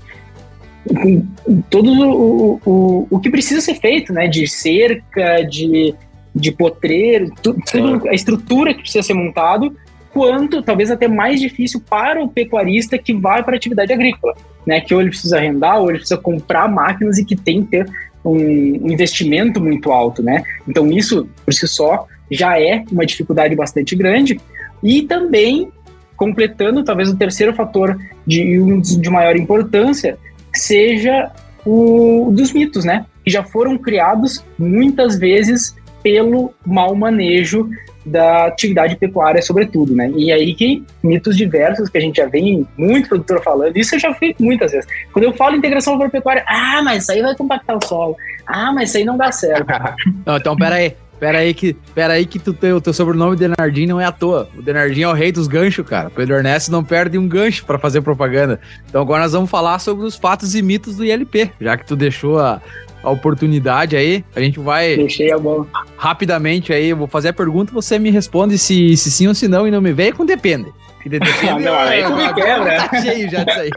[0.85, 4.27] com todo o, o, o que precisa ser feito, né?
[4.27, 5.95] De cerca, de,
[6.35, 9.75] de potreiro, tu, tudo, a estrutura que precisa ser montado
[10.13, 14.81] quanto, talvez até mais difícil para o pecuarista que vai para a atividade agrícola, né?
[14.81, 17.89] Que ou ele precisa arrendar, ou ele precisa comprar máquinas e que tem que ter
[18.23, 20.43] um investimento muito alto, né?
[20.67, 24.39] Então isso, por si só, já é uma dificuldade bastante grande.
[24.83, 25.71] E também,
[26.15, 30.17] completando talvez o terceiro fator de, de maior importância,
[30.53, 31.31] seja
[31.65, 33.05] o dos mitos, né?
[33.23, 37.69] Que já foram criados muitas vezes pelo mau manejo
[38.05, 40.11] da atividade pecuária, sobretudo, né?
[40.15, 43.99] E aí que mitos diversos que a gente já vem muito produtor falando, isso eu
[43.99, 44.89] já fiz muitas vezes.
[45.11, 48.15] Quando eu falo integração agropecuária, ah, mas isso aí vai compactar o solo.
[48.47, 49.67] Ah, mas isso aí não dá certo.
[50.25, 50.95] não, então, pera aí.
[51.19, 54.49] Pera aí que, pera aí que tu, o teu sobrenome Denardinho não é à toa.
[54.57, 56.09] O Denardinho é o rei dos ganchos, cara.
[56.09, 58.57] Pedro Ernesto não perde um gancho para fazer propaganda.
[58.87, 61.97] Então agora nós vamos falar sobre os fatos e mitos do ILP, já que tu
[61.97, 62.61] deixou a,
[63.03, 64.23] a oportunidade aí.
[64.35, 64.95] A gente vai.
[64.95, 65.67] Deixei a bola.
[65.97, 69.47] Rapidamente aí, eu vou fazer a pergunta, você me responde se, se sim ou se
[69.47, 70.71] não, e não me vem com depende.
[71.01, 71.63] Que depende.
[71.63, 72.87] não, aí tu me quebra.
[72.87, 73.69] Tá cheio já disso aí.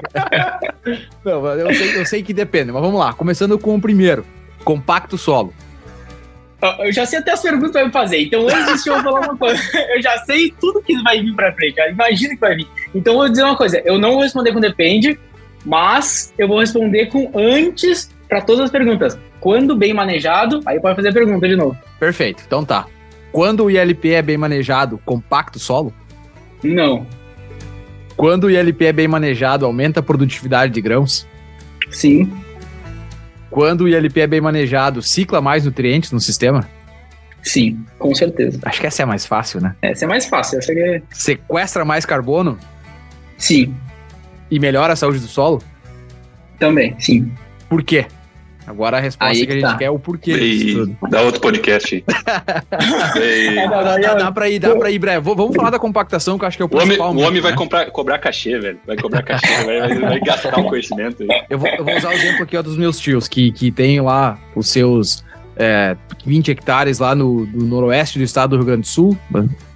[1.25, 3.13] não, eu sei, eu sei que depende, mas vamos lá.
[3.13, 4.25] Começando com o primeiro:
[4.65, 5.53] compacto solo.
[6.79, 8.23] Eu já sei até as perguntas que vai me fazer.
[8.23, 9.61] Então, antes de eu falar uma coisa,
[9.95, 11.81] eu já sei tudo que vai vir pra frente.
[11.91, 12.69] Imagina que vai vir.
[12.95, 15.19] Então, eu vou dizer uma coisa: eu não vou responder com depende,
[15.65, 19.19] mas eu vou responder com antes para todas as perguntas.
[19.41, 21.77] Quando bem manejado, aí pode fazer a pergunta de novo.
[22.01, 22.43] Perfeito.
[22.47, 22.87] Então tá.
[23.31, 25.93] Quando o ILP é bem manejado, compacto solo?
[26.65, 27.07] Não.
[28.17, 31.29] Quando o ILP é bem manejado, aumenta a produtividade de grãos?
[31.91, 32.33] Sim.
[33.51, 36.67] Quando o ILP é bem manejado, cicla mais nutrientes no sistema?
[37.43, 38.59] Sim, com certeza.
[38.63, 39.77] Acho que essa é mais fácil, né?
[39.83, 40.59] Essa é mais fácil.
[40.59, 41.03] Essa é...
[41.11, 42.59] Sequestra mais carbono?
[43.37, 43.75] Sim.
[44.51, 45.63] E melhora a saúde do solo?
[46.59, 47.31] Também, sim.
[47.69, 48.07] Por quê?
[48.73, 49.77] Agora a resposta que, que, a gente tá.
[49.77, 51.95] quer é o porquê disso Dá outro podcast
[53.13, 53.69] aí.
[53.69, 55.21] dá, dá, dá pra ir, dá pra ir breve.
[55.21, 57.09] Vamos falar da compactação, que eu acho que é o principal.
[57.09, 57.59] O homem, o homem vai né?
[57.59, 58.81] comprar, cobrar cachê, velho.
[58.87, 61.29] Vai cobrar cachê, vai, vai, vai, gastar um conhecimento aí.
[61.51, 64.01] Eu vou, eu vou usar o exemplo aqui ó, dos meus tios, que, que tem
[64.01, 65.23] lá os seus
[65.55, 69.19] é, 20 hectares lá no, no noroeste do estado do Rio Grande do Sul,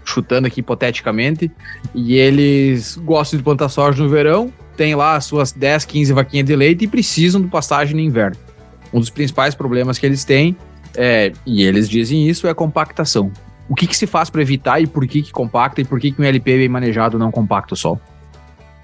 [0.06, 1.50] chutando aqui hipoteticamente,
[1.94, 6.46] e eles gostam de plantar soja no verão, tem lá as suas 10, 15 vaquinhas
[6.46, 8.45] de leite e precisam de pastagem no inverno.
[8.92, 10.56] Um dos principais problemas que eles têm,
[10.96, 13.30] é, e eles dizem isso, é a compactação.
[13.68, 16.12] O que, que se faz para evitar e por que, que compacta e por que,
[16.12, 18.00] que um LP bem manejado não compacta o sol?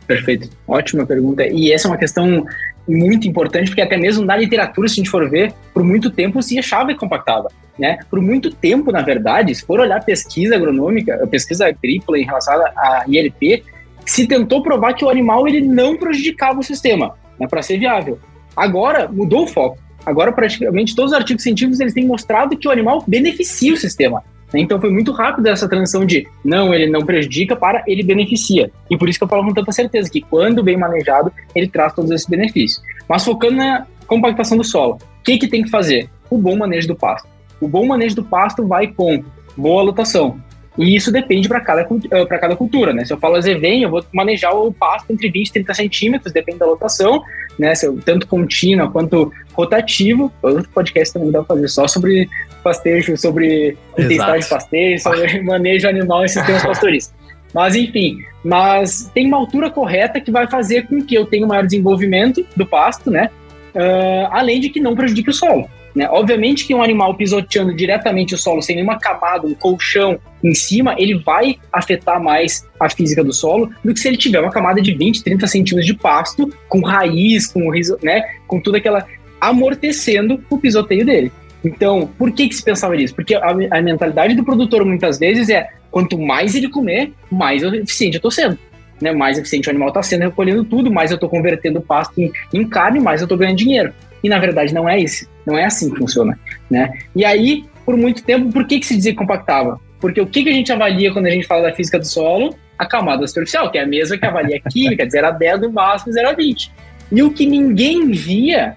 [0.07, 1.47] Perfeito, ótima pergunta.
[1.47, 2.45] E essa é uma questão
[2.87, 6.43] muito importante, porque até mesmo na literatura, se a gente for ver, por muito tempo
[6.43, 7.49] se achava que compactava.
[7.79, 7.99] Né?
[8.11, 13.05] Por muito tempo, na verdade, se for olhar pesquisa agronômica, pesquisa agrícola em relação a
[13.09, 13.65] ILP,
[14.05, 18.19] se tentou provar que o animal ele não prejudicava o sistema, né, para ser viável.
[18.57, 19.79] Agora mudou o foco.
[20.05, 24.23] Agora, praticamente, todos os artigos científicos eles têm mostrado que o animal beneficia o sistema.
[24.53, 24.61] Né?
[24.61, 28.71] Então, foi muito rápido essa transição de não, ele não prejudica para ele beneficia.
[28.91, 31.95] E por isso que eu falo com tanta certeza que, quando bem manejado, ele traz
[31.95, 32.83] todos esses benefícios.
[33.09, 36.09] Mas focando na compactação do solo, o que, que tem que fazer?
[36.29, 37.29] O bom manejo do pasto.
[37.61, 39.23] O bom manejo do pasto vai com
[39.57, 40.41] boa lotação,
[40.79, 43.05] e isso depende para cada, eh, cada cultura, né?
[43.05, 46.59] Se eu falo azevém, eu vou manejar o pasto entre 20 e 30 centímetros, depende
[46.59, 47.23] da lotação,
[47.59, 47.75] né?
[47.75, 50.33] Se eu, tanto contínua quanto rotativo.
[50.43, 52.29] Outro podcast também dá para fazer só sobre
[52.65, 57.13] pastejo, sobre intensidade de pastejo, sobre manejo animal em sistemas pastoris.
[57.53, 61.49] Mas enfim, mas tem uma altura correta que vai fazer com que eu tenha um
[61.49, 63.29] maior desenvolvimento do pasto, né?
[63.75, 65.69] Uh, além de que não prejudique o solo.
[65.95, 66.09] Né?
[66.11, 70.95] Obviamente que um animal pisoteando diretamente o solo sem nenhuma camada, um colchão em cima,
[70.99, 74.81] ele vai afetar mais a física do solo do que se ele tiver uma camada
[74.81, 77.71] de 20, 30 centímetros de pasto, com raiz, com,
[78.03, 79.07] né, com tudo aquela
[79.41, 81.33] amortecendo o pisoteio dele.
[81.65, 83.15] Então, por que, que se pensava nisso?
[83.15, 88.15] Porque a, a mentalidade do produtor muitas vezes é quanto mais ele comer, mais eficiente
[88.15, 88.59] eu estou sendo.
[89.01, 89.13] Né?
[89.13, 92.33] Mais eficiente o animal está sendo, recolhendo tudo, mais eu estou convertendo o pasto em,
[92.53, 93.93] em carne, mais eu estou ganhando dinheiro.
[94.23, 96.39] E na verdade não é isso, não é assim que funciona,
[96.71, 96.93] né?
[97.15, 99.81] E aí, por muito tempo, por que, que se dizia que compactava?
[100.01, 102.57] Porque o que, que a gente avalia quando a gente fala da física do solo?
[102.79, 105.61] A camada superficial, que é a mesma que avalia a química, de 0 a 10
[105.61, 106.73] no máximo 0 a 20.
[107.13, 108.75] E o que ninguém via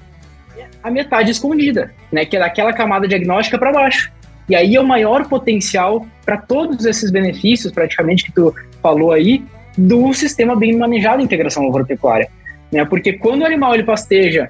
[0.83, 2.25] a metade escondida, né?
[2.25, 4.11] Que é daquela camada diagnóstica para baixo.
[4.47, 9.43] E aí é o maior potencial para todos esses benefícios, praticamente, que tu falou aí,
[9.75, 12.29] do sistema bem manejado de integração agropecuária.
[12.71, 12.85] Né?
[12.85, 14.49] Porque quando o animal ele pasteja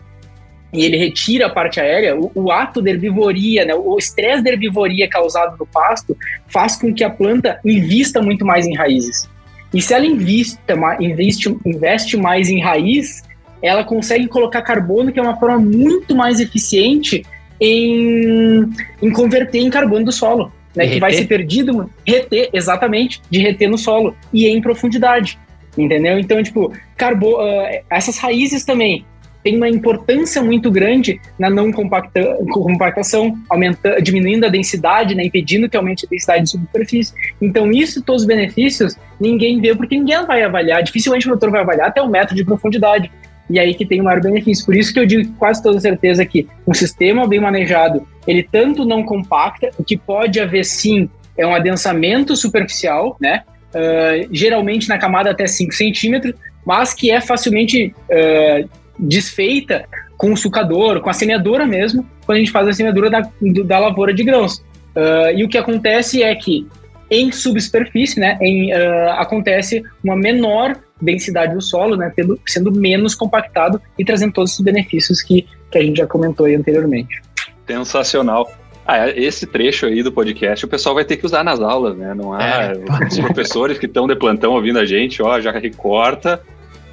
[0.76, 4.50] e ele retira a parte aérea, o, o ato de herbivoria, né, o estresse de
[4.50, 6.18] herbivoria causado no pasto
[6.48, 9.30] faz com que a planta invista muito mais em raízes.
[9.74, 13.24] E se ela invista, investe, investe mais em raiz,
[13.62, 17.26] ela consegue colocar carbono, que é uma forma muito mais eficiente
[17.60, 18.70] em,
[19.02, 20.52] em converter em carbono do solo.
[20.76, 25.40] né, que vai ser perdido, reter, exatamente, de reter no solo e em profundidade,
[25.78, 26.20] entendeu?
[26.20, 29.06] Então, tipo, carbo, uh, essas raízes também
[29.46, 35.70] têm uma importância muito grande na não compacta, compactação, aumenta, diminuindo a densidade, né, impedindo
[35.70, 37.14] que aumente a densidade de superfície.
[37.40, 41.62] Então, isso, todos os benefícios, ninguém vê, porque ninguém vai avaliar, dificilmente o produtor vai
[41.62, 43.12] avaliar até o metro de profundidade
[43.48, 44.66] e aí que tem o maior benefício.
[44.66, 48.42] Por isso que eu digo com quase toda certeza que um sistema bem manejado, ele
[48.42, 53.44] tanto não compacta, o que pode haver sim é um adensamento superficial, né?
[53.76, 56.34] Uh, geralmente na camada até 5 centímetros,
[56.66, 59.86] mas que é facilmente uh, desfeita
[60.18, 63.30] com o sucador, com a semeadora mesmo, quando a gente faz a semeadura da,
[63.66, 64.64] da lavoura de grãos.
[64.96, 66.68] Uh, e o que acontece é que
[67.10, 68.72] em subsuperfície, né, em,
[69.12, 74.62] acontece uma menor densidade do solo, né, tendo, sendo menos compactado e trazendo todos os
[74.62, 77.22] benefícios que, que a gente já comentou aí anteriormente.
[77.68, 78.52] Sensacional.
[78.88, 82.14] Ah, esse trecho aí do podcast o pessoal vai ter que usar nas aulas, né?
[82.14, 82.74] Não há é.
[83.10, 86.42] os professores que estão de plantão ouvindo a gente, ó, já recorta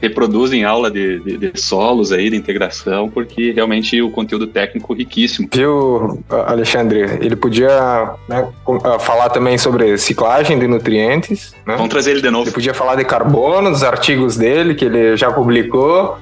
[0.02, 5.48] reproduzem aula de, de, de, solos aí, de integração, porque realmente o conteúdo técnico riquíssimo.
[5.52, 7.02] Viu, Alexandre?
[7.20, 8.48] Ele podia né,
[8.84, 11.54] ah, falar também sobre ciclagem de nutrientes.
[11.64, 11.76] Né?
[11.76, 12.46] Vamos trazer ele de novo.
[12.46, 16.18] Ele podia falar de carbono, dos artigos dele, que ele já publicou.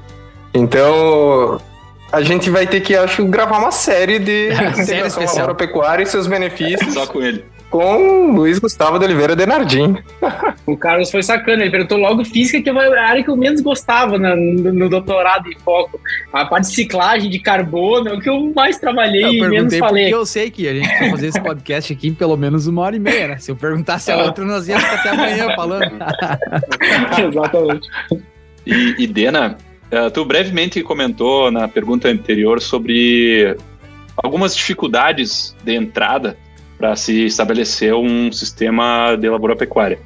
[0.52, 1.58] Então,
[2.12, 6.92] a gente vai ter que, acho, gravar uma série de integração agropecuária e seus benefícios.
[6.92, 9.96] Só com ele com Luiz Gustavo de Oliveira Denardim.
[10.66, 13.60] o Carlos foi sacana, ele perguntou logo física, que é a área que eu menos
[13.60, 16.00] gostava no, no, doutorado em foco.
[16.32, 19.76] A parte de ciclagem, de carbono, é o que eu mais trabalhei eu e menos
[19.78, 20.04] falei.
[20.04, 22.82] Porque eu sei que a gente vai fazer esse podcast aqui em pelo menos uma
[22.82, 23.38] hora e meia, né?
[23.38, 25.92] Se eu perguntasse a outra, nós íamos até amanhã falando.
[27.28, 27.88] Exatamente.
[28.66, 29.56] E, e Dena,
[29.92, 33.56] uh, tu brevemente comentou na pergunta anterior sobre
[34.16, 36.36] algumas dificuldades de entrada
[36.80, 40.00] para se estabelecer um sistema de laborapecuária.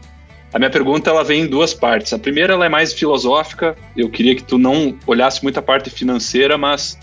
[0.53, 2.13] A minha pergunta ela vem em duas partes.
[2.13, 3.77] A primeira ela é mais filosófica.
[3.97, 6.99] Eu queria que tu não olhasse muito a parte financeira, mas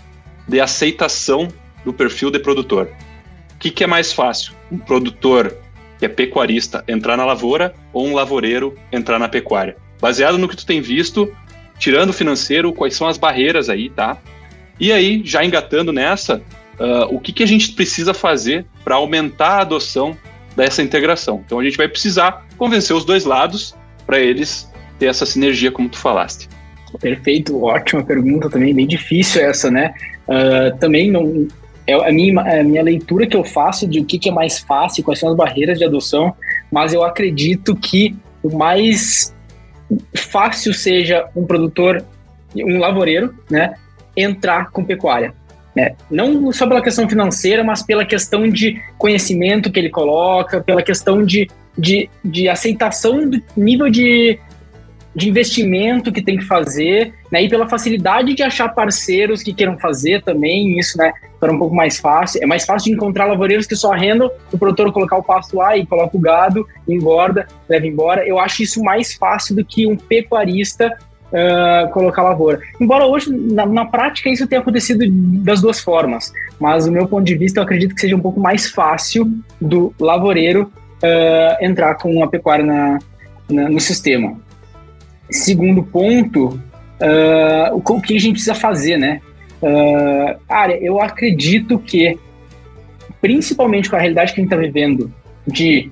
[0.46, 1.48] de aceitação
[1.86, 2.90] do perfil de produtor.
[3.54, 4.52] O que, que é mais fácil?
[4.70, 5.56] Um produtor
[5.98, 9.78] que é pecuarista entrar na lavoura ou um lavoureiro entrar na pecuária?
[9.98, 11.34] Baseado no que tu tem visto,
[11.78, 14.18] tirando o financeiro, quais são as barreiras aí, tá?
[14.78, 16.42] E aí, já engatando nessa,
[16.82, 20.16] uh, o que, que a gente precisa fazer para aumentar a adoção
[20.56, 21.42] dessa integração.
[21.46, 23.74] Então a gente vai precisar convencer os dois lados
[24.04, 26.48] para eles ter essa sinergia, como tu falaste.
[27.00, 29.94] Perfeito, ótima pergunta também, bem difícil essa, né?
[30.28, 31.48] Uh, também não
[31.86, 34.58] é a minha, a minha leitura que eu faço de o que, que é mais
[34.58, 36.34] fácil, quais são as barreiras de adoção,
[36.70, 39.34] mas eu acredito que o mais
[40.14, 42.04] fácil seja um produtor,
[42.54, 43.74] um lavoureiro, né,
[44.16, 45.34] entrar com pecuária.
[45.76, 50.82] É, não só pela questão financeira, mas pela questão de conhecimento que ele coloca, pela
[50.82, 54.38] questão de, de, de aceitação do nível de,
[55.16, 59.78] de investimento que tem que fazer, né, e pela facilidade de achar parceiros que queiram
[59.78, 62.42] fazer também, isso, né, para um pouco mais fácil.
[62.42, 65.76] É mais fácil de encontrar lavoureiros que só arrendam o produtor colocar o pasto lá
[65.76, 68.26] e coloca o gado, engorda, leva embora.
[68.26, 70.96] Eu acho isso mais fácil do que um pecuarista
[71.32, 72.60] uh, colocar lavoura.
[72.80, 75.04] Embora hoje, na, na, prática, isso tenha acontecido
[75.42, 78.38] das duas formas, mas do meu ponto de vista, eu acredito que seja um pouco
[78.38, 80.70] mais fácil do lavoureiro
[81.02, 82.98] uh, entrar com a pecuária na,
[83.50, 84.36] na, no sistema.
[85.30, 89.20] Segundo ponto, uh, o, que a gente precisa fazer, né?
[89.62, 92.18] Uh, área, eu acredito que,
[93.20, 95.12] principalmente com a realidade que a gente está vivendo,
[95.46, 95.90] de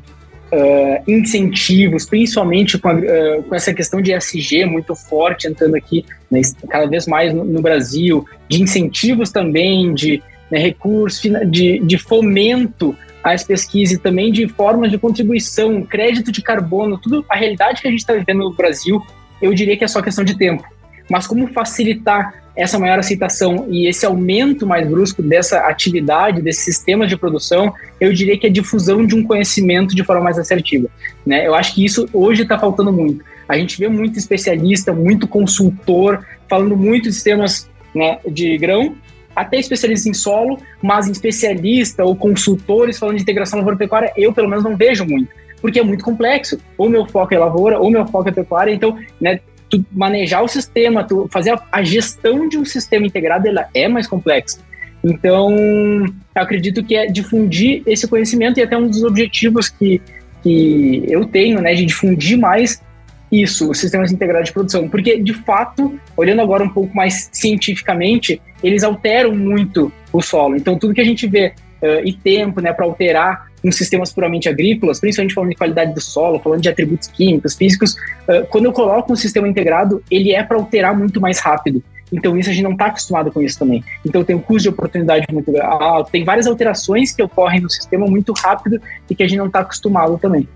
[0.52, 6.04] uh, incentivos, principalmente com, a, uh, com, essa questão de SG muito forte entrando aqui,
[6.30, 11.98] né, cada vez mais no, no, Brasil, de incentivos também, de né, recursos, de, de
[11.98, 17.80] fomento às pesquisas e também de formas de contribuição, crédito de carbono, tudo a realidade
[17.82, 19.00] que a gente está vivendo no Brasil,
[19.40, 20.64] eu diria que é só questão de tempo.
[21.10, 27.06] Mas como facilitar essa maior aceitação e esse aumento mais brusco dessa atividade, desse sistema
[27.06, 30.88] de produção, eu diria que é a difusão de um conhecimento de forma mais assertiva.
[31.24, 31.46] Né?
[31.46, 33.24] Eu acho que isso hoje está faltando muito.
[33.48, 38.94] A gente vê muito especialista, muito consultor, falando muito de sistemas né, de grão,
[39.34, 44.62] até especialista em solo, mas especialista ou consultores falando de integração lavoura-pecuária, eu pelo menos
[44.62, 46.58] não vejo muito porque é muito complexo.
[46.76, 49.40] Ou meu foco é lavoura, ou meu foco é pecuária, então, né,
[49.70, 53.88] tu manejar o sistema, tu fazer a, a gestão de um sistema integrado, ela é
[53.88, 54.58] mais complexa.
[55.02, 55.48] Então,
[56.34, 60.02] acredito que é difundir esse conhecimento e até um dos objetivos que,
[60.42, 62.82] que eu tenho, né, de difundir mais
[63.32, 68.42] isso, os sistemas integrados de produção, porque de fato, olhando agora um pouco mais cientificamente,
[68.62, 70.56] eles alteram muito o solo.
[70.56, 74.48] Então, tudo que a gente vê uh, e tempo, né, para alterar uns sistemas puramente
[74.48, 78.72] agrícolas, principalmente falando de qualidade do solo, falando de atributos químicos, físicos, uh, quando eu
[78.72, 81.82] coloco um sistema integrado, ele é para alterar muito mais rápido.
[82.12, 83.84] Então, isso a gente não está acostumado com isso também.
[84.04, 88.06] Então, tem um custo de oportunidade muito alto, tem várias alterações que ocorrem no sistema
[88.06, 90.48] muito rápido e que a gente não está acostumado também.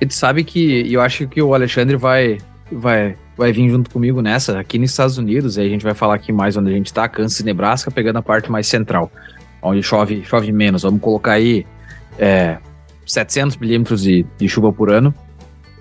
[0.00, 2.38] E tu sabe que eu acho que o Alexandre vai,
[2.70, 6.16] vai, vai vir junto comigo nessa, aqui nos Estados Unidos, aí a gente vai falar
[6.16, 9.10] aqui mais onde a gente está, Kansas e Nebraska, pegando a parte mais central,
[9.62, 10.82] onde chove, chove menos.
[10.82, 11.64] Vamos colocar aí
[12.18, 12.58] é,
[13.06, 15.14] 700 milímetros de, de chuva por ano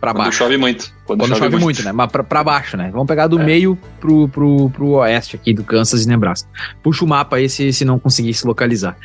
[0.02, 0.40] para baixo.
[0.40, 0.92] chove muito.
[1.06, 1.64] Quando, Quando chove, chove muito.
[1.64, 1.84] muito.
[1.84, 1.92] né?
[1.92, 2.90] Mas para baixo, né?
[2.92, 3.46] Vamos pegar do é.
[3.46, 6.50] meio pro, pro, pro oeste aqui do Kansas e Nebraska.
[6.82, 8.98] Puxa o mapa aí se, se não conseguir se localizar.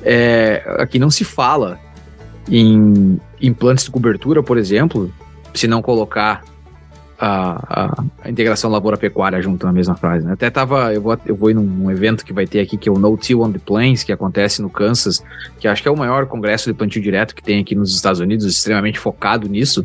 [0.00, 1.80] É, aqui não se fala
[2.48, 5.12] em implantes de cobertura, por exemplo,
[5.52, 6.44] se não colocar
[7.18, 10.24] a, a, a, integração lavoura-pecuária junto na mesma frase.
[10.24, 10.32] Né?
[10.32, 12.92] Até tava, eu vou, eu vou ir num, evento que vai ter aqui, que é
[12.92, 15.24] o No Till on the Plains, que acontece no Kansas,
[15.58, 18.20] que acho que é o maior congresso de plantio direto que tem aqui nos Estados
[18.20, 19.84] Unidos, extremamente focado nisso.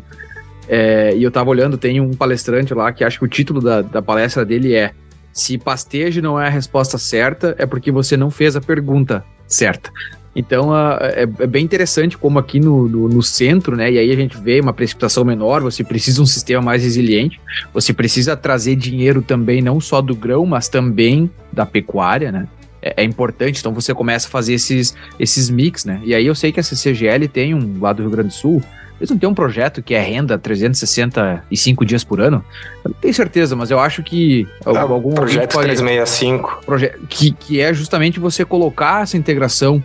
[0.68, 3.82] É, e eu tava olhando, tem um palestrante lá que acho que o título da,
[3.82, 4.92] da palestra dele é
[5.32, 9.90] Se pastejo não é a resposta certa, é porque você não fez a pergunta certa.
[10.34, 13.92] Então uh, é, é, bem interessante como aqui no, no, no, centro, né?
[13.92, 17.40] E aí a gente vê uma precipitação menor, você precisa um sistema mais resiliente,
[17.72, 22.48] você precisa trazer dinheiro também, não só do grão, mas também da pecuária, né?
[22.82, 26.00] É, é importante, então você começa a fazer esses, esses mix, né?
[26.04, 28.62] E aí eu sei que a CCGL tem um lá do Rio Grande do Sul,
[29.00, 32.44] eles não têm um projeto que é renda 365 dias por ano?
[32.84, 37.32] Eu não tenho certeza, mas eu acho que ah, algum projeto pode, 365 proje que,
[37.32, 39.82] que é justamente você colocar essa integração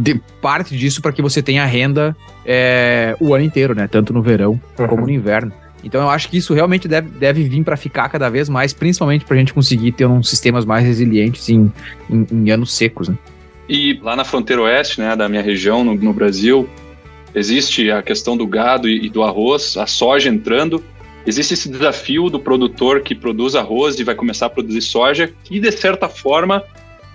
[0.00, 3.86] de parte disso para que você tenha renda é, o ano inteiro, né?
[3.86, 4.86] Tanto no verão uhum.
[4.88, 5.52] como no inverno.
[5.84, 9.26] Então eu acho que isso realmente deve, deve vir para ficar cada vez mais, principalmente
[9.26, 11.70] para a gente conseguir ter uns sistemas mais resilientes em,
[12.08, 13.10] em, em, anos secos.
[13.10, 13.18] Né?
[13.68, 16.66] E lá na fronteira oeste, né, da minha região, no, no Brasil,
[17.34, 20.82] existe a questão do gado e, e do arroz, a soja entrando.
[21.26, 25.60] Existe esse desafio do produtor que produz arroz e vai começar a produzir soja, que
[25.60, 26.64] de certa forma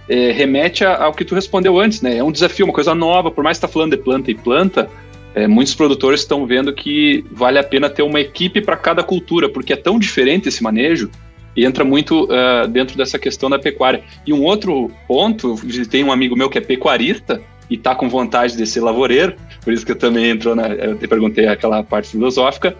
[0.07, 2.17] é, remete ao que tu respondeu antes, né?
[2.17, 4.89] É um desafio, uma coisa nova, por mais que tá falando de planta e planta,
[5.33, 9.49] é, muitos produtores estão vendo que vale a pena ter uma equipe para cada cultura,
[9.49, 11.09] porque é tão diferente esse manejo
[11.55, 14.03] e entra muito uh, dentro dessa questão da pecuária.
[14.25, 15.55] E um outro ponto,
[15.89, 19.73] tem um amigo meu que é pecuarista e tá com vontade de ser lavoureiro, por
[19.73, 22.75] isso que eu também entrou na, eu te perguntei aquela parte filosófica.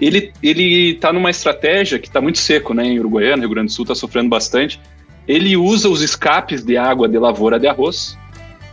[0.00, 2.84] Ele ele tá numa estratégia que está muito seco, né?
[2.84, 4.78] Em Uruguaiana, Rio Grande do Sul está sofrendo bastante
[5.28, 8.16] ele usa os escapes de água de lavoura de arroz,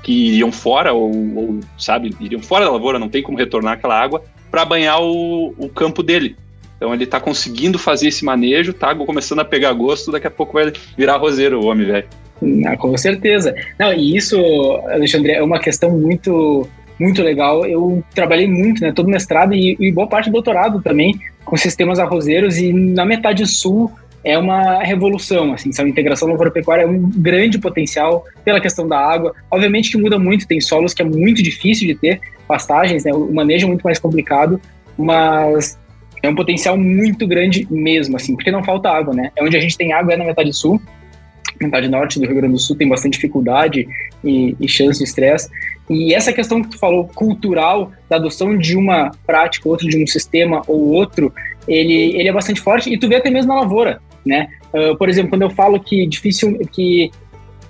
[0.02, 4.00] que iriam fora, ou, ou sabe, iriam fora da lavoura, não tem como retornar aquela
[4.02, 6.38] água, para banhar o, o campo dele.
[6.78, 10.54] Então ele está conseguindo fazer esse manejo, tá começando a pegar gosto, daqui a pouco
[10.54, 12.08] vai virar roseiro o homem velho.
[12.66, 13.54] Ah, com certeza.
[13.80, 14.38] Não, e isso,
[14.90, 17.66] Alexandre, é uma questão muito muito legal.
[17.66, 22.00] Eu trabalhei muito, né, todo mestrado e, e boa parte do doutorado também com sistemas
[22.00, 23.92] arrozeiros e na metade sul
[24.26, 25.70] é uma revolução, assim?
[25.78, 29.36] A integração lavoura-pecuária é um grande potencial pela questão da água.
[29.52, 33.14] Obviamente que muda muito, tem solos que é muito difícil de ter pastagens, né?
[33.14, 34.60] O manejo é muito mais complicado,
[34.98, 35.80] mas
[36.24, 39.32] é um potencial muito grande mesmo, assim, porque não falta água, né?
[39.36, 40.82] É onde a gente tem água é na metade sul,
[41.62, 43.88] metade norte do Rio Grande do Sul tem bastante dificuldade
[44.24, 45.50] e, e chance de estresse.
[45.88, 50.08] E essa questão que tu falou, cultural, da adoção de uma prática, outro de um
[50.08, 51.32] sistema ou outro,
[51.68, 52.92] ele, ele é bastante forte.
[52.92, 54.48] E tu vê até mesmo na lavoura né?
[54.74, 57.12] Uh, por exemplo, quando eu falo que difícil, que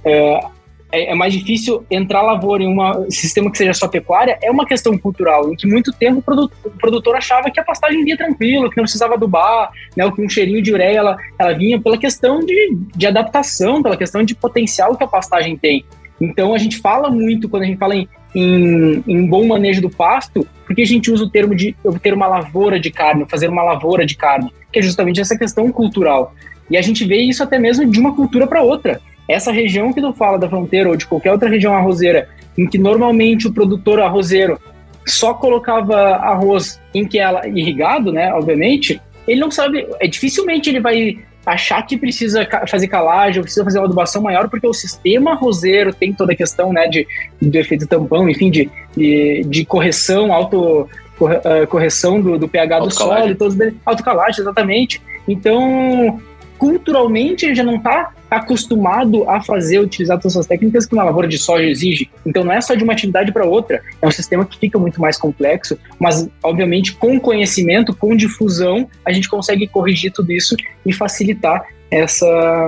[0.06, 0.56] uh,
[0.92, 4.66] é, é, mais difícil entrar lavoura em um sistema que seja só pecuária, é uma
[4.66, 8.16] questão cultural, em que muito tempo o produtor, o produtor achava que a pastagem vinha
[8.16, 11.98] tranquilo, que não precisava adubar, né, que um cheirinho de ureia ela, ela vinha pela
[11.98, 15.84] questão de, de adaptação, pela questão de potencial que a pastagem tem.
[16.22, 19.90] Então a gente fala muito, quando a gente fala em, em, em, bom manejo do
[19.90, 23.64] pasto, porque a gente usa o termo de ter uma lavoura de carne, fazer uma
[23.64, 26.36] lavoura de carne, que é justamente essa questão cultural.
[26.70, 29.00] E a gente vê isso até mesmo de uma cultura para outra.
[29.28, 32.28] Essa região que tu fala da fronteira ou de qualquer outra região arrozeira,
[32.58, 34.60] em que normalmente o produtor arrozeiro
[35.06, 40.80] só colocava arroz em que ela irrigado, né, obviamente, ele não sabe, é dificilmente ele
[40.80, 45.32] vai achar que precisa fazer calagem ou precisa fazer uma adubação maior, porque o sistema
[45.32, 47.08] arrozeiro tem toda a questão, né, de,
[47.42, 50.90] do efeito tampão, enfim, de, de, de correção, auto
[51.22, 55.02] eh, correção do, do pH do solo, todos autocalagem, exatamente.
[55.28, 56.20] Então,
[56.58, 61.28] culturalmente ele já não está acostumado a fazer, utilizar todas as técnicas que uma lavoura
[61.28, 62.10] de soja exige.
[62.26, 65.00] Então não é só de uma atividade para outra, é um sistema que fica muito
[65.00, 70.92] mais complexo, mas obviamente com conhecimento, com difusão, a gente consegue corrigir tudo isso e
[70.92, 72.68] facilitar essa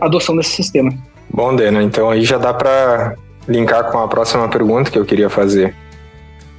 [0.00, 0.92] adoção desse sistema.
[1.30, 3.16] Bom, Dena, então aí já dá para
[3.48, 5.74] linkar com a próxima pergunta que eu queria fazer.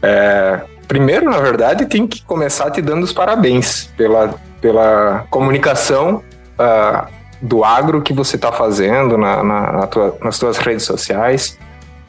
[0.01, 6.23] É, primeiro, na verdade, tem que começar te dando os parabéns pela, pela comunicação
[6.59, 7.07] uh,
[7.41, 11.57] do agro que você está fazendo na, na, na tua, nas suas redes sociais.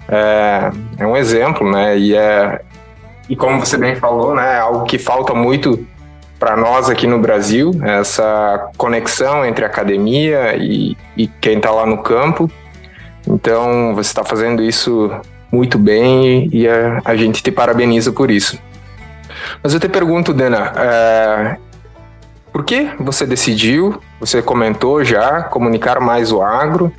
[0.09, 1.99] É, é, um exemplo, né?
[1.99, 2.61] E, é,
[3.29, 4.55] e como você bem falou, né?
[4.57, 5.85] É algo que falta muito
[6.39, 12.03] para nós aqui no Brasil, essa conexão entre academia e, e quem está lá no
[12.03, 12.51] campo.
[13.27, 15.11] Então, você está fazendo isso
[15.51, 18.59] muito bem e a, a, gente te parabeniza por isso.
[19.63, 21.57] Mas eu te pergunto, Dana, é,
[22.57, 26.91] por que você decidiu, você comentou já, comunicar mais o agro?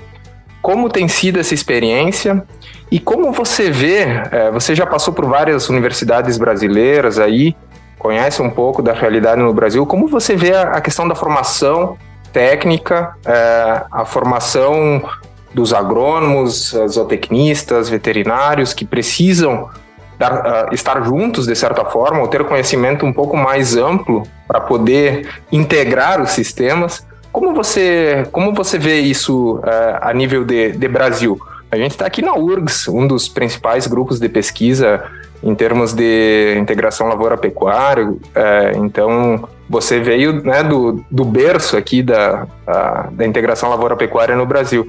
[0.62, 2.45] Como tem sido essa experiência?
[2.91, 7.55] E como você vê, é, você já passou por várias universidades brasileiras aí,
[7.97, 11.97] conhece um pouco da realidade no Brasil, como você vê a, a questão da formação
[12.32, 15.10] técnica, é, a formação
[15.55, 19.72] dos agrônomos, zootecnistas, veterinários que precisam
[20.18, 24.59] dar, uh, estar juntos de certa forma, ou ter conhecimento um pouco mais amplo para
[24.59, 27.05] poder integrar os sistemas.
[27.32, 31.39] Como você, como você vê isso uh, a nível de, de Brasil?
[31.72, 35.03] A gente está aqui na URGS, um dos principais grupos de pesquisa
[35.43, 38.07] em termos de integração lavoura-pecuária.
[38.07, 38.18] Uh,
[38.78, 42.47] então, você veio né, do, do berço aqui da,
[43.11, 44.88] da integração lavoura-pecuária no Brasil.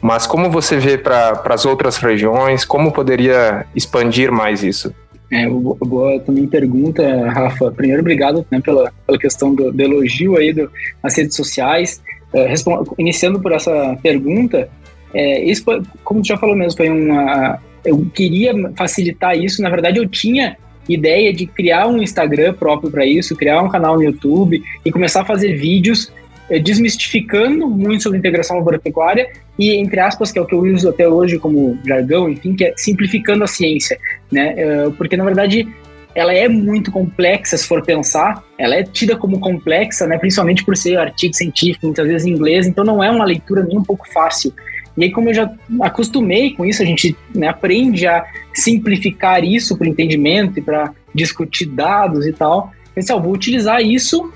[0.00, 2.64] Mas como você vê para as outras regiões?
[2.64, 4.94] Como poderia expandir mais isso?
[5.30, 7.70] É, boa também pergunta, Rafa.
[7.72, 10.70] Primeiro, obrigado né, pela, pela questão do, do elogio aí do,
[11.02, 12.02] nas redes sociais.
[12.32, 12.54] É,
[12.98, 14.68] iniciando por essa pergunta,
[15.12, 17.58] é, isso foi, como tu já falou mesmo, foi uma.
[17.84, 19.62] Eu queria facilitar isso.
[19.62, 20.56] Na verdade, eu tinha
[20.88, 25.22] ideia de criar um Instagram próprio para isso, criar um canal no YouTube e começar
[25.22, 26.10] a fazer vídeos
[26.58, 29.28] desmistificando muito sobre integração agropecuária
[29.58, 32.64] e, entre aspas, que é o que eu uso até hoje como jargão, enfim, que
[32.64, 33.98] é simplificando a ciência,
[34.30, 34.54] né?
[34.56, 35.68] É, porque, na verdade,
[36.14, 40.16] ela é muito complexa, se for pensar, ela é tida como complexa, né?
[40.16, 43.78] Principalmente por ser artigo científico, muitas vezes em inglês, então não é uma leitura nem
[43.78, 44.52] um pouco fácil.
[44.96, 49.76] E aí, como eu já acostumei com isso, a gente né, aprende a simplificar isso
[49.76, 52.72] para o entendimento e para discutir dados e tal.
[52.86, 54.32] Eu pensei, vou utilizar isso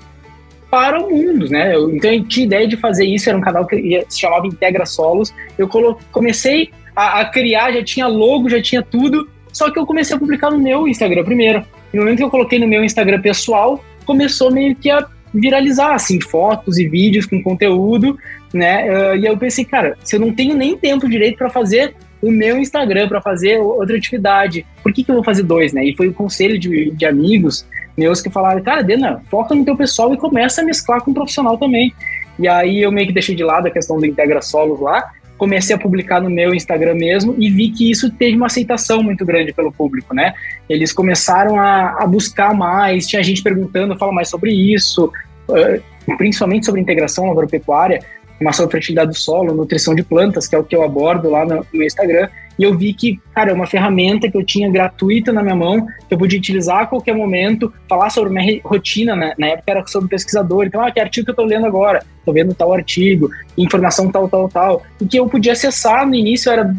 [0.73, 1.75] para o mundo, né?
[1.75, 4.87] Eu, então eu tinha ideia de fazer isso, era um canal que se chamava Integra
[4.87, 5.31] Solos.
[5.55, 5.69] Eu
[6.11, 10.19] comecei a, a, criar, já tinha logo, já tinha tudo, só que eu comecei a
[10.19, 11.63] publicar no meu Instagram primeiro.
[11.93, 15.93] E no momento que eu coloquei no meu Instagram pessoal, começou meio que a viralizar,
[15.93, 18.17] assim, fotos e vídeos com conteúdo,
[18.51, 18.89] né?
[18.89, 22.31] Uh, e eu pensei, cara, se eu não tenho nem tempo direito para fazer o
[22.31, 25.85] meu Instagram, para fazer outra atividade, por que, que eu vou fazer dois, né?
[25.85, 27.63] E foi o conselho de, de amigos
[27.97, 31.13] meus que falaram, cara, Dena, foca no teu pessoal e começa a mesclar com o
[31.13, 31.93] profissional também.
[32.39, 35.75] E aí eu meio que deixei de lado a questão do Integra Solos lá, comecei
[35.75, 39.53] a publicar no meu Instagram mesmo e vi que isso teve uma aceitação muito grande
[39.53, 40.33] pelo público, né?
[40.69, 45.11] Eles começaram a, a buscar mais, tinha gente perguntando, fala mais sobre isso,
[45.49, 48.03] uh, principalmente sobre integração agropecuária,
[48.43, 51.45] formação de fertilidade do solo, nutrição de plantas, que é o que eu abordo lá
[51.45, 52.27] no, no Instagram,
[52.59, 55.87] e eu vi que, cara, é uma ferramenta que eu tinha gratuita na minha mão,
[56.07, 59.33] que eu podia utilizar a qualquer momento, falar sobre minha rotina, né?
[59.39, 62.03] Na época era sobre pesquisador, então, ah, que artigo que eu tô lendo agora?
[62.25, 66.51] Tô vendo tal artigo, informação tal, tal, tal, e que eu podia acessar, no início
[66.51, 66.75] era,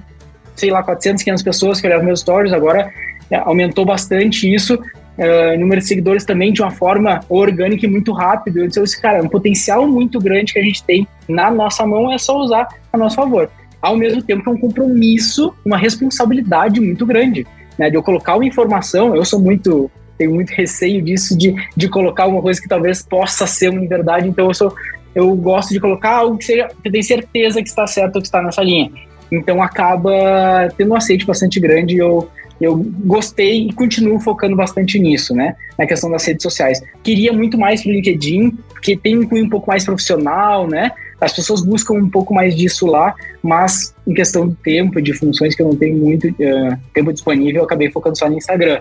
[0.54, 2.92] sei lá, 400, 500 pessoas que olhavam meus stories, agora
[3.30, 4.78] é, aumentou bastante isso,
[5.18, 8.58] uh, número de seguidores também de uma forma orgânica e muito rápido.
[8.58, 12.12] Eu disse, cara, é um potencial muito grande que a gente tem na nossa mão,
[12.12, 13.50] é só usar a nosso favor
[13.84, 17.46] ao mesmo tempo é um compromisso, uma responsabilidade muito grande,
[17.78, 17.90] né?
[17.90, 22.26] De eu colocar uma informação, eu sou muito tenho muito receio disso de, de colocar
[22.26, 24.74] uma coisa que talvez possa ser uma verdade, então eu sou
[25.14, 28.22] eu gosto de colocar algo que seja que eu tenho certeza que está certo ou
[28.22, 28.90] que está nessa linha.
[29.30, 30.12] Então acaba
[30.78, 32.26] tendo um aceite bastante grande e eu
[32.60, 35.56] eu gostei e continuo focando bastante nisso, né?
[35.78, 36.82] Na questão das redes sociais.
[37.02, 40.92] Queria muito mais pro LinkedIn, porque tem um cunho um pouco mais profissional, né?
[41.20, 45.54] As pessoas buscam um pouco mais disso lá, mas em questão do tempo, de funções
[45.54, 48.80] que eu não tenho muito uh, tempo disponível, eu acabei focando só no Instagram.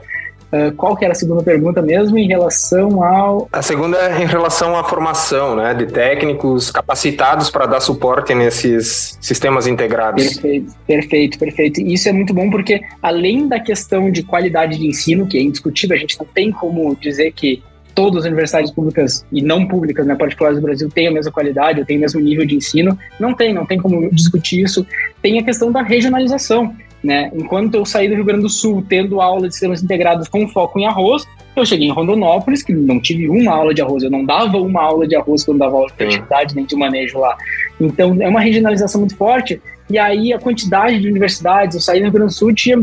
[0.53, 3.49] Uh, qual que era a segunda pergunta mesmo em relação ao...
[3.51, 9.17] A segunda é em relação à formação, né, de técnicos capacitados para dar suporte nesses
[9.19, 10.23] sistemas integrados.
[10.23, 11.81] Perfeito, perfeito, perfeito.
[11.81, 15.41] E isso é muito bom porque além da questão de qualidade de ensino, que é
[15.41, 17.63] indiscutível, a gente não tem como dizer que
[17.95, 21.79] todas as universidades públicas e não públicas, né, particulares do Brasil, têm a mesma qualidade,
[21.79, 22.95] ou têm o mesmo nível de ensino.
[23.19, 24.85] Não tem, não tem como discutir isso.
[25.19, 26.75] Tem a questão da regionalização.
[27.03, 27.29] Né?
[27.35, 30.79] Enquanto eu saí do Rio Grande do Sul tendo aula de sistemas integrados com foco
[30.79, 34.23] em arroz, eu cheguei em Rondonópolis, que não tive uma aula de arroz, eu não
[34.23, 37.37] dava uma aula de arroz quando dava aula de fertilidade, nem de manejo lá.
[37.79, 42.03] Então, é uma regionalização muito forte, e aí a quantidade de universidades, eu saí do
[42.03, 42.81] Rio Grande do Sul, tinha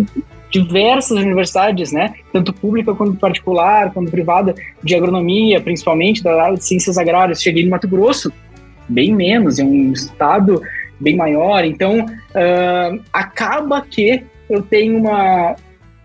[0.50, 2.12] diversas universidades, né?
[2.32, 7.42] Tanto pública quanto particular, quanto privada, de agronomia, principalmente da área de ciências agrárias.
[7.42, 8.32] Cheguei no Mato Grosso,
[8.88, 10.60] bem menos, é um estado
[11.00, 11.64] bem maior.
[11.64, 15.56] Então, uh, acaba que eu tenho uma.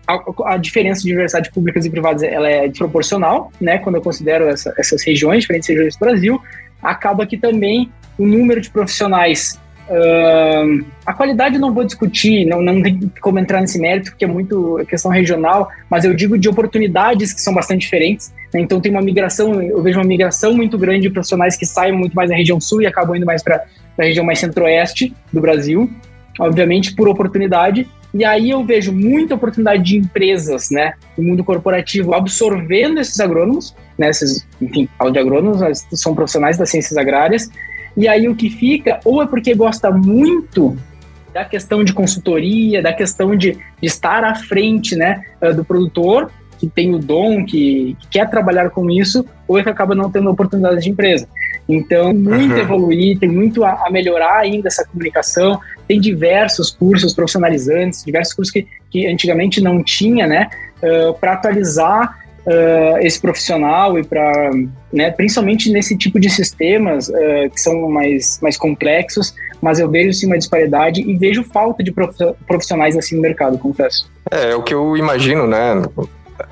[0.08, 3.78] A, a, diferença de universidades públicas e privadas ela é desproporcional, né?
[3.78, 6.40] Quando eu considero essa, essas regiões, diferentes regiões do Brasil,
[6.80, 12.82] acaba que também o número de profissionais Uh, a qualidade não vou discutir, não, não
[12.82, 17.32] tem como entrar nesse mérito, porque é muito questão regional, mas eu digo de oportunidades
[17.32, 18.34] que são bastante diferentes.
[18.52, 18.60] Né?
[18.60, 22.14] Então tem uma migração, eu vejo uma migração muito grande de profissionais que saem muito
[22.14, 23.64] mais da região sul e acabam indo mais para
[23.98, 25.90] a região mais centro-oeste do Brasil,
[26.38, 27.88] obviamente por oportunidade.
[28.14, 33.74] E aí eu vejo muita oportunidade de empresas, né, no mundo corporativo, absorvendo esses agrônomos,
[33.98, 35.60] né, esses, enfim, falo agrônomos,
[35.92, 37.50] são profissionais das ciências agrárias,
[37.96, 40.76] e aí o que fica, ou é porque gosta muito
[41.32, 46.30] da questão de consultoria, da questão de, de estar à frente né, eh, do produtor,
[46.58, 50.10] que tem o dom, que, que, quer trabalhar com isso, ou é que acaba não
[50.10, 51.28] tendo oportunidade de empresa.
[51.68, 52.60] Então, muito uhum.
[52.60, 55.58] evoluir, tem muito a, a, melhorar ainda essa comunicação.
[55.88, 60.48] Tem diversos cursos profissionalizantes, diversos cursos que, que antigamente não tinha, né,
[60.82, 64.50] uh, para atualizar uh, esse profissional e para,
[64.92, 70.12] né, principalmente nesse tipo de sistemas uh, que são mais, mais complexos, mas eu vejo
[70.12, 71.92] sim uma disparidade e vejo falta de
[72.46, 74.08] profissionais assim no mercado, confesso.
[74.30, 75.82] É, é o que eu imagino, né?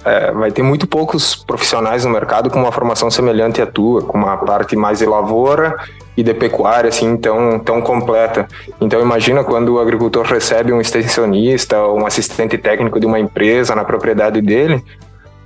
[0.04, 4.18] É, vai ter muito poucos profissionais no mercado com uma formação semelhante à tua, com
[4.18, 5.76] uma parte mais de lavoura
[6.16, 8.46] e de pecuária assim tão, tão completa.
[8.80, 13.74] Então imagina quando o agricultor recebe um extensionista ou um assistente técnico de uma empresa
[13.74, 14.82] na propriedade dele,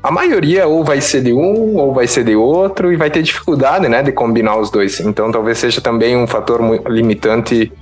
[0.03, 3.23] a maioria ou vai ser de um ou vai ser de outro e vai ter
[3.23, 5.01] dificuldade, né, de combinar os dois.
[5.01, 7.73] Então talvez seja também um fator limitante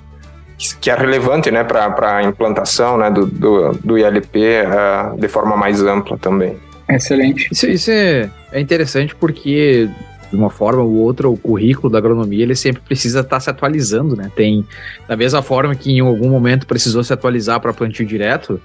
[0.80, 5.28] que é relevante, né, para a implantação, né, do, do, do ILP uh, eh, de
[5.28, 6.56] forma mais ampla também.
[6.88, 7.48] Excelente.
[7.52, 9.88] Isso, isso é, é interessante porque
[10.30, 13.50] de uma forma ou outra, o currículo da agronomia ele sempre precisa estar tá se
[13.50, 14.30] atualizando, né?
[14.34, 14.66] Tem
[15.06, 18.60] da mesma forma que em algum momento precisou se atualizar para plantio direto,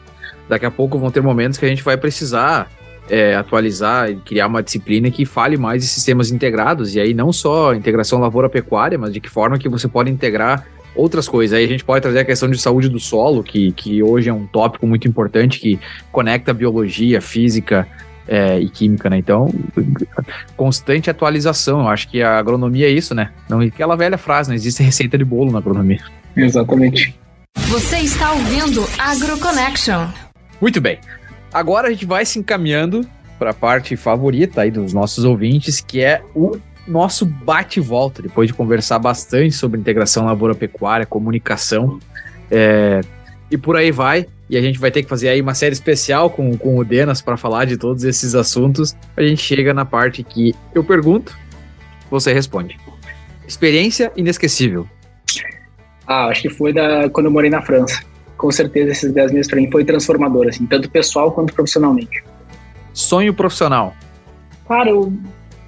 [0.50, 2.70] daqui a pouco vão ter momentos que a gente vai precisar
[3.10, 7.32] é, atualizar e criar uma disciplina que fale mais de sistemas integrados, e aí não
[7.32, 10.66] só integração lavoura-pecuária, mas de que forma que você pode integrar
[10.96, 11.58] outras coisas.
[11.58, 14.34] Aí a gente pode trazer a questão de saúde do solo, que, que hoje é
[14.34, 15.80] um tópico muito importante, que
[16.12, 17.88] conecta biologia, física
[18.28, 19.18] é, e química, né?
[19.18, 19.54] Então,
[20.56, 21.82] constante atualização.
[21.82, 23.32] Eu acho que a agronomia é isso, né?
[23.50, 26.02] Não aquela velha frase, não existe receita de bolo na agronomia.
[26.36, 27.16] Exatamente.
[27.68, 30.08] Você está ouvindo AgroConnection.
[30.62, 31.00] Muito bem.
[31.54, 33.06] Agora a gente vai se encaminhando
[33.38, 38.53] para a parte favorita aí dos nossos ouvintes, que é o nosso bate-volta, depois de
[38.53, 41.99] conversar bastante sobre integração lavoura-pecuária, comunicação,
[42.49, 43.01] é,
[43.49, 44.27] e por aí vai.
[44.49, 47.21] E a gente vai ter que fazer aí uma série especial com, com o Denas
[47.21, 48.95] para falar de todos esses assuntos.
[49.15, 51.38] A gente chega na parte que eu pergunto,
[52.09, 52.77] você responde.
[53.47, 54.86] Experiência inesquecível.
[56.05, 58.03] Ah, acho que foi da quando eu morei na França
[58.41, 62.23] com certeza esses 10 meses para mim foi transformador, assim, tanto pessoal quanto profissionalmente.
[62.91, 63.93] Sonho profissional?
[64.67, 65.13] Cara, eu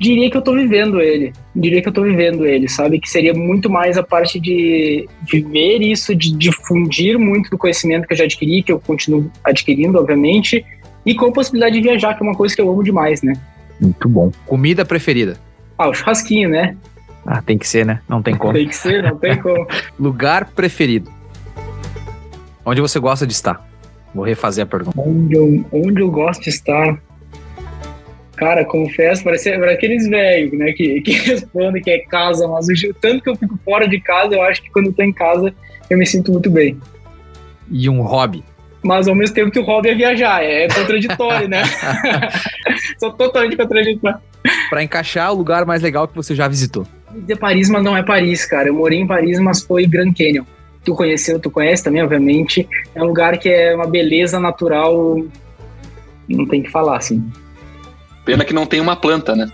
[0.03, 1.31] diria que eu tô vivendo ele.
[1.55, 2.99] Diria que eu tô vivendo ele, sabe?
[2.99, 8.13] Que seria muito mais a parte de viver isso, de difundir muito do conhecimento que
[8.13, 10.65] eu já adquiri, que eu continuo adquirindo, obviamente,
[11.05, 13.33] e com a possibilidade de viajar, que é uma coisa que eu amo demais, né?
[13.79, 14.31] Muito bom.
[14.45, 15.37] Comida preferida?
[15.77, 16.75] Ah, o churrasquinho, né?
[17.25, 18.01] Ah, tem que ser, né?
[18.07, 18.53] Não tem como.
[18.53, 19.65] tem que ser, não tem como.
[19.97, 21.09] Lugar preferido?
[22.65, 23.65] Onde você gosta de estar?
[24.13, 24.99] Vou refazer a pergunta.
[24.99, 26.99] Onde eu, onde eu gosto de estar?
[28.35, 32.93] Cara, confesso, parece, parece aqueles velhos, né, que, que respondem que é casa, mas o
[32.99, 35.53] tanto que eu fico fora de casa, eu acho que quando eu tô em casa,
[35.89, 36.77] eu me sinto muito bem.
[37.69, 38.43] E um hobby?
[38.83, 41.63] Mas ao mesmo tempo que o hobby é viajar, é contraditório, né?
[42.99, 44.19] Sou totalmente contraditório.
[44.69, 46.85] Pra encaixar o lugar mais legal que você já visitou.
[47.11, 48.67] Dizer Paris, mas não é Paris, cara.
[48.67, 50.43] Eu morei em Paris, mas foi Grand Canyon
[50.83, 52.67] tu conheceu, tu conhece também, obviamente.
[52.93, 55.23] É um lugar que é uma beleza natural,
[56.27, 57.23] não tem que falar, assim.
[58.25, 59.49] Pena que não tem uma planta, né?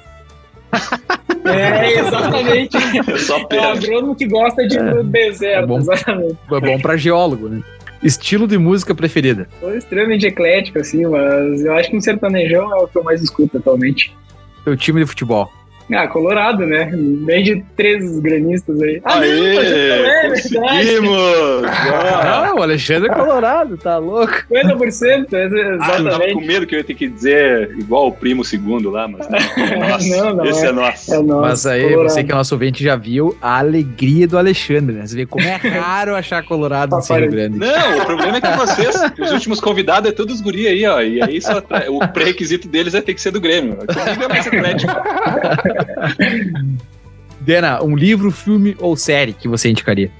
[1.46, 2.78] É, exatamente.
[3.10, 3.64] É só pena.
[3.64, 6.38] É o agrônomo que gosta de é, deserto, é bom, exatamente.
[6.52, 7.64] É bom pra geólogo, né?
[8.04, 9.48] Estilo de música preferida?
[9.60, 13.22] Sou extremamente eclético, assim, mas eu acho que um sertanejão é o que eu mais
[13.22, 14.16] escuto atualmente.
[14.64, 15.52] Seu time de futebol?
[15.92, 16.92] Ah, Colorado, né?
[17.26, 19.02] Bem de três granistas aí.
[19.04, 20.30] Ah, Aê, não, é verdade.
[20.60, 21.18] conseguimos!
[21.66, 24.34] Ah, o Alexandre é colorado, tá louco?
[24.52, 26.48] 50%, Ah, eu tava com exatamente.
[26.48, 29.76] medo que eu ia ter que dizer igual o primo segundo lá, mas não, é
[29.90, 30.10] nosso.
[30.10, 31.14] Não, não, Esse é- é, nosso.
[31.14, 32.10] É nosso, Mas aí, Colorado.
[32.10, 35.08] você que é nosso ouvinte já viu a alegria do Alexandre, né?
[35.08, 37.16] Você vê como é raro achar colorado no.
[37.20, 37.58] Rio Grande.
[37.58, 41.02] Não, o problema é que vocês, os últimos convidados, é todos guri aí, ó.
[41.02, 43.76] E aí só tra- o pré-requisito deles é ter que ser do Grêmio.
[43.78, 44.94] Comigo é mais atlético.
[47.42, 50.12] Dena, um livro, filme ou série que você indicaria?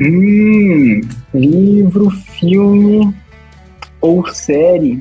[0.00, 1.00] Hum,
[1.32, 3.14] livro, filme
[4.00, 5.00] ou série?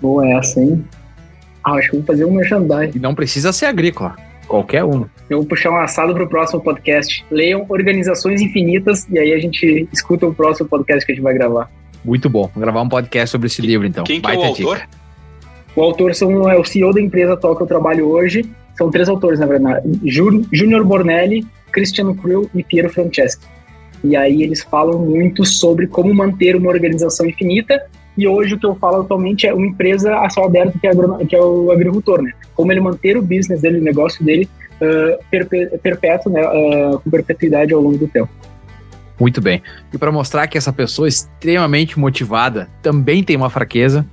[0.00, 0.84] Boa essa, hein?
[1.62, 2.98] Ah, acho que eu vou fazer um merchandising.
[2.98, 4.16] E não precisa ser agrícola,
[4.48, 5.06] qualquer um.
[5.30, 7.24] Eu vou puxar um assado pro próximo podcast.
[7.30, 11.34] Leiam Organizações Infinitas e aí a gente escuta o próximo podcast que a gente vai
[11.34, 11.70] gravar.
[12.04, 12.50] Muito bom.
[12.52, 14.02] Vou gravar um podcast sobre esse livro, então.
[14.02, 15.01] Quem que é o Baita dica.
[15.74, 18.44] O autor são, é o CEO da empresa atual que eu trabalho hoje.
[18.76, 19.86] São três autores, na verdade.
[20.04, 23.38] Jú- Júnior Bornelli, Cristiano Krill e Piero Franceschi.
[24.04, 27.80] E aí eles falam muito sobre como manter uma organização infinita.
[28.18, 30.92] E hoje o que eu falo atualmente é uma empresa a céu aberto que é,
[31.26, 32.32] que é o agricultor, né?
[32.54, 34.48] Como ele manter o business dele, o negócio dele
[35.30, 36.42] perpé- perpétuo, né?
[36.42, 38.28] ah, com perpetuidade ao longo do tempo.
[39.20, 39.62] Muito bem.
[39.92, 44.04] E para mostrar que essa pessoa extremamente motivada também tem uma fraqueza,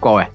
[0.00, 0.28] qual é?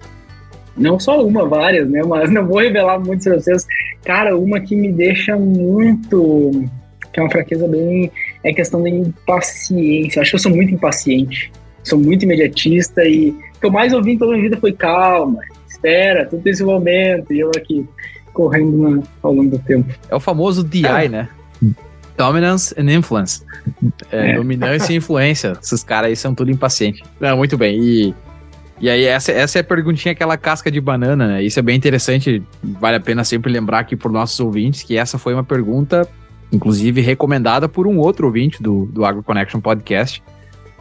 [0.75, 2.01] Não só uma, várias, né?
[2.05, 3.65] Mas não vou revelar muito pra vocês.
[4.03, 6.63] Cara, uma que me deixa muito.
[7.11, 8.11] que é uma fraqueza bem.
[8.43, 10.21] é questão da impaciência.
[10.21, 11.51] Acho que eu sou muito impaciente.
[11.83, 14.71] Sou muito imediatista e o que eu mais ouvi em toda a minha vida foi
[14.73, 15.37] calma,
[15.69, 17.31] espera, tudo tem esse momento.
[17.33, 17.85] E eu aqui
[18.33, 19.93] correndo na- ao longo do tempo.
[20.09, 21.07] É o famoso DI, Ah.
[21.07, 21.29] né?
[22.17, 23.43] Dominance and Influence.
[24.11, 24.35] É, É.
[24.35, 25.53] Dominância e influência.
[25.61, 27.01] Esses caras aí são tudo impacientes.
[27.19, 27.77] Não, muito bem.
[27.81, 28.13] E,
[28.79, 31.43] e aí, essa, essa é a perguntinha, aquela casca de banana, né?
[31.43, 32.43] Isso é bem interessante.
[32.61, 36.07] Vale a pena sempre lembrar aqui para nossos ouvintes que essa foi uma pergunta,
[36.51, 40.23] inclusive, recomendada por um outro ouvinte do, do Agro Connection Podcast,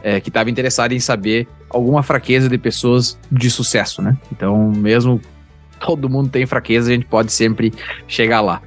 [0.01, 4.17] é, que estava interessado em saber alguma fraqueza de pessoas de sucesso, né?
[4.31, 5.21] Então, mesmo
[5.79, 7.73] todo mundo tem fraqueza, a gente pode sempre
[8.07, 8.61] chegar lá.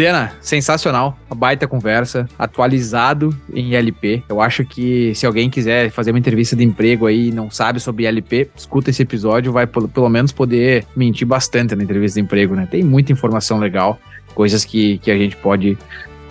[0.00, 4.24] Dena, sensacional, baita conversa, atualizado em ILP.
[4.30, 7.78] Eu acho que se alguém quiser fazer uma entrevista de emprego aí e não sabe
[7.80, 12.24] sobre ILP, escuta esse episódio, vai pelo, pelo menos poder mentir bastante na entrevista de
[12.24, 12.66] emprego, né?
[12.70, 14.00] Tem muita informação legal,
[14.34, 15.76] coisas que, que a gente pode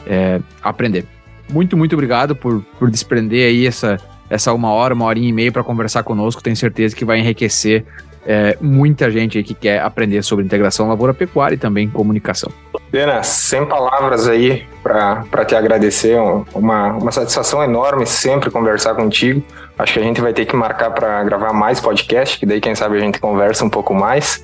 [0.08, 1.06] é, aprender.
[1.48, 4.00] Muito, muito obrigado por, por desprender aí essa,
[4.32, 6.42] essa uma hora, uma horinha e meia para conversar conosco.
[6.42, 7.86] Tenho certeza que vai enriquecer
[8.26, 12.52] é, muita gente aí que quer aprender sobre integração lavoura-pecuária e também comunicação.
[12.92, 19.44] Dena, sem palavras aí para te agradecer, um- uma, uma satisfação enorme sempre conversar contigo.
[19.78, 22.74] Acho que a gente vai ter que marcar para gravar mais podcast, que daí quem
[22.76, 24.44] sabe a gente conversa um pouco mais,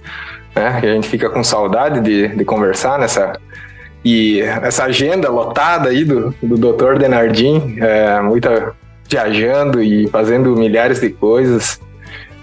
[0.56, 0.80] né?
[0.80, 3.40] Que a gente fica com saudade de, de conversar nessa
[4.04, 7.00] e essa agenda lotada aí do, do Dr.
[7.00, 8.74] Denardim, é, muita
[9.10, 11.80] viajando e fazendo milhares de coisas.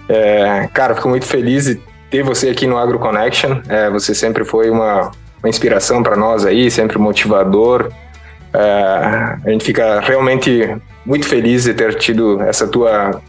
[0.09, 3.61] É, cara, fico muito feliz de ter você aqui no Agro Connection.
[3.67, 7.91] É, você sempre foi uma, uma inspiração para nós aí, sempre motivador.
[8.53, 8.59] É,
[9.43, 10.75] a gente fica realmente
[11.05, 13.21] muito feliz de ter tido essa tua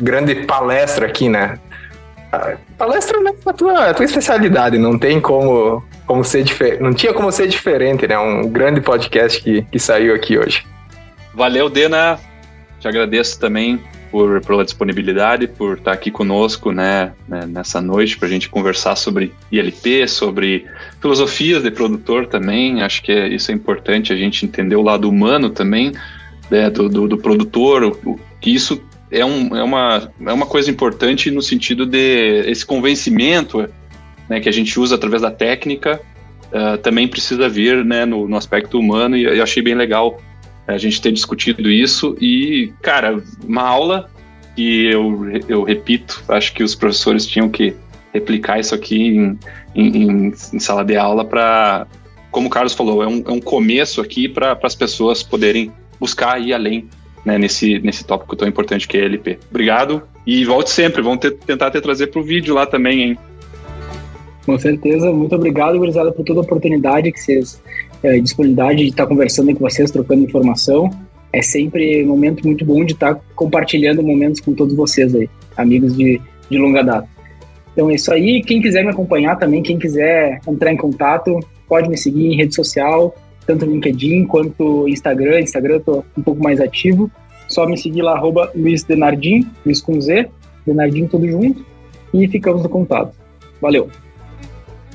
[0.00, 1.58] grande palestra aqui, né?
[2.78, 6.94] Palestra não é a tua, a tua especialidade, não tem como, como ser diferente, não
[6.94, 8.18] tinha como ser diferente, né?
[8.18, 10.64] Um grande podcast que, que saiu aqui hoje.
[11.34, 12.18] Valeu, Dena.
[12.80, 13.80] Te agradeço também
[14.12, 18.94] por, pela disponibilidade, por estar aqui conosco né, né, nessa noite para a gente conversar
[18.94, 20.66] sobre ILP, sobre
[21.00, 22.82] filosofias de produtor também.
[22.82, 25.94] Acho que é, isso é importante a gente entender o lado humano também
[26.50, 30.70] né, do, do, do produtor, o, que isso é, um, é, uma, é uma coisa
[30.70, 33.66] importante no sentido de esse convencimento
[34.28, 35.98] né, que a gente usa através da técnica
[36.52, 40.20] uh, também precisa vir né, no, no aspecto humano e eu achei bem legal
[40.66, 44.10] a gente ter discutido isso e, cara, uma aula
[44.54, 47.74] que eu, eu repito, acho que os professores tinham que
[48.12, 49.38] replicar isso aqui em,
[49.74, 51.86] em, em sala de aula para,
[52.30, 56.40] como o Carlos falou, é um, é um começo aqui para as pessoas poderem buscar
[56.40, 56.88] ir além
[57.24, 59.38] né, nesse, nesse tópico tão importante que é LP.
[59.50, 63.18] Obrigado e volte sempre, vamos ter, tentar te trazer para o vídeo lá também, hein?
[64.44, 67.62] Com certeza, muito obrigado, gurizada, por toda a oportunidade que vocês
[68.02, 70.90] é, disponibilidade de estar conversando com vocês, trocando informação.
[71.32, 75.96] É sempre um momento muito bom de estar compartilhando momentos com todos vocês aí, amigos
[75.96, 77.08] de, de longa data.
[77.72, 78.42] Então é isso aí.
[78.42, 82.54] Quem quiser me acompanhar também, quem quiser entrar em contato, pode me seguir em rede
[82.54, 83.14] social,
[83.46, 85.40] tanto no LinkedIn quanto Instagram.
[85.40, 87.10] Instagram eu tô um pouco mais ativo.
[87.48, 90.28] Só me seguir lá, arroba Luiz Denardim, Luiz com Z,
[90.66, 91.64] Denardim tudo junto,
[92.14, 93.14] e ficamos no contato.
[93.60, 94.01] Valeu!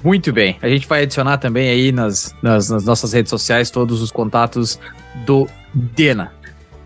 [0.04, 0.58] Muito bem.
[0.62, 4.80] A gente vai adicionar também aí nas, nas, nas nossas redes sociais todos os contatos
[5.26, 6.32] do Dena.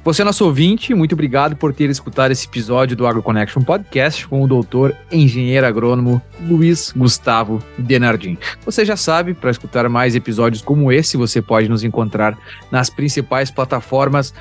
[0.03, 4.47] Você, nosso ouvinte, muito obrigado por ter escutado esse episódio do AgroConnection Podcast com o
[4.47, 8.35] doutor engenheiro agrônomo Luiz Gustavo Denardim.
[8.65, 12.35] Você já sabe, para escutar mais episódios como esse, você pode nos encontrar
[12.71, 14.33] nas principais plataformas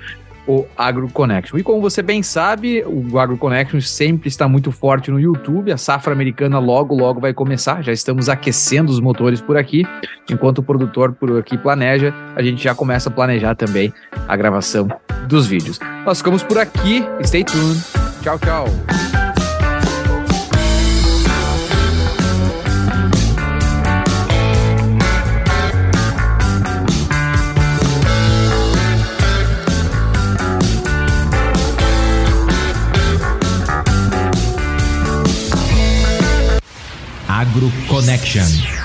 [0.48, 1.58] o AgroConnection.
[1.58, 5.70] E como você bem sabe, o AgroConnection sempre está muito forte no YouTube.
[5.70, 7.82] A safra americana logo, logo vai começar.
[7.82, 9.84] Já estamos aquecendo os motores por aqui.
[10.30, 13.92] Enquanto o produtor por aqui planeja, a gente já começa a planejar também
[14.26, 14.88] a gravação
[15.28, 15.78] dos vídeos.
[16.06, 17.04] Nós ficamos por aqui.
[17.22, 17.78] Stay tuned.
[18.22, 19.27] Tchau, tchau.
[37.58, 38.77] Agro Connection.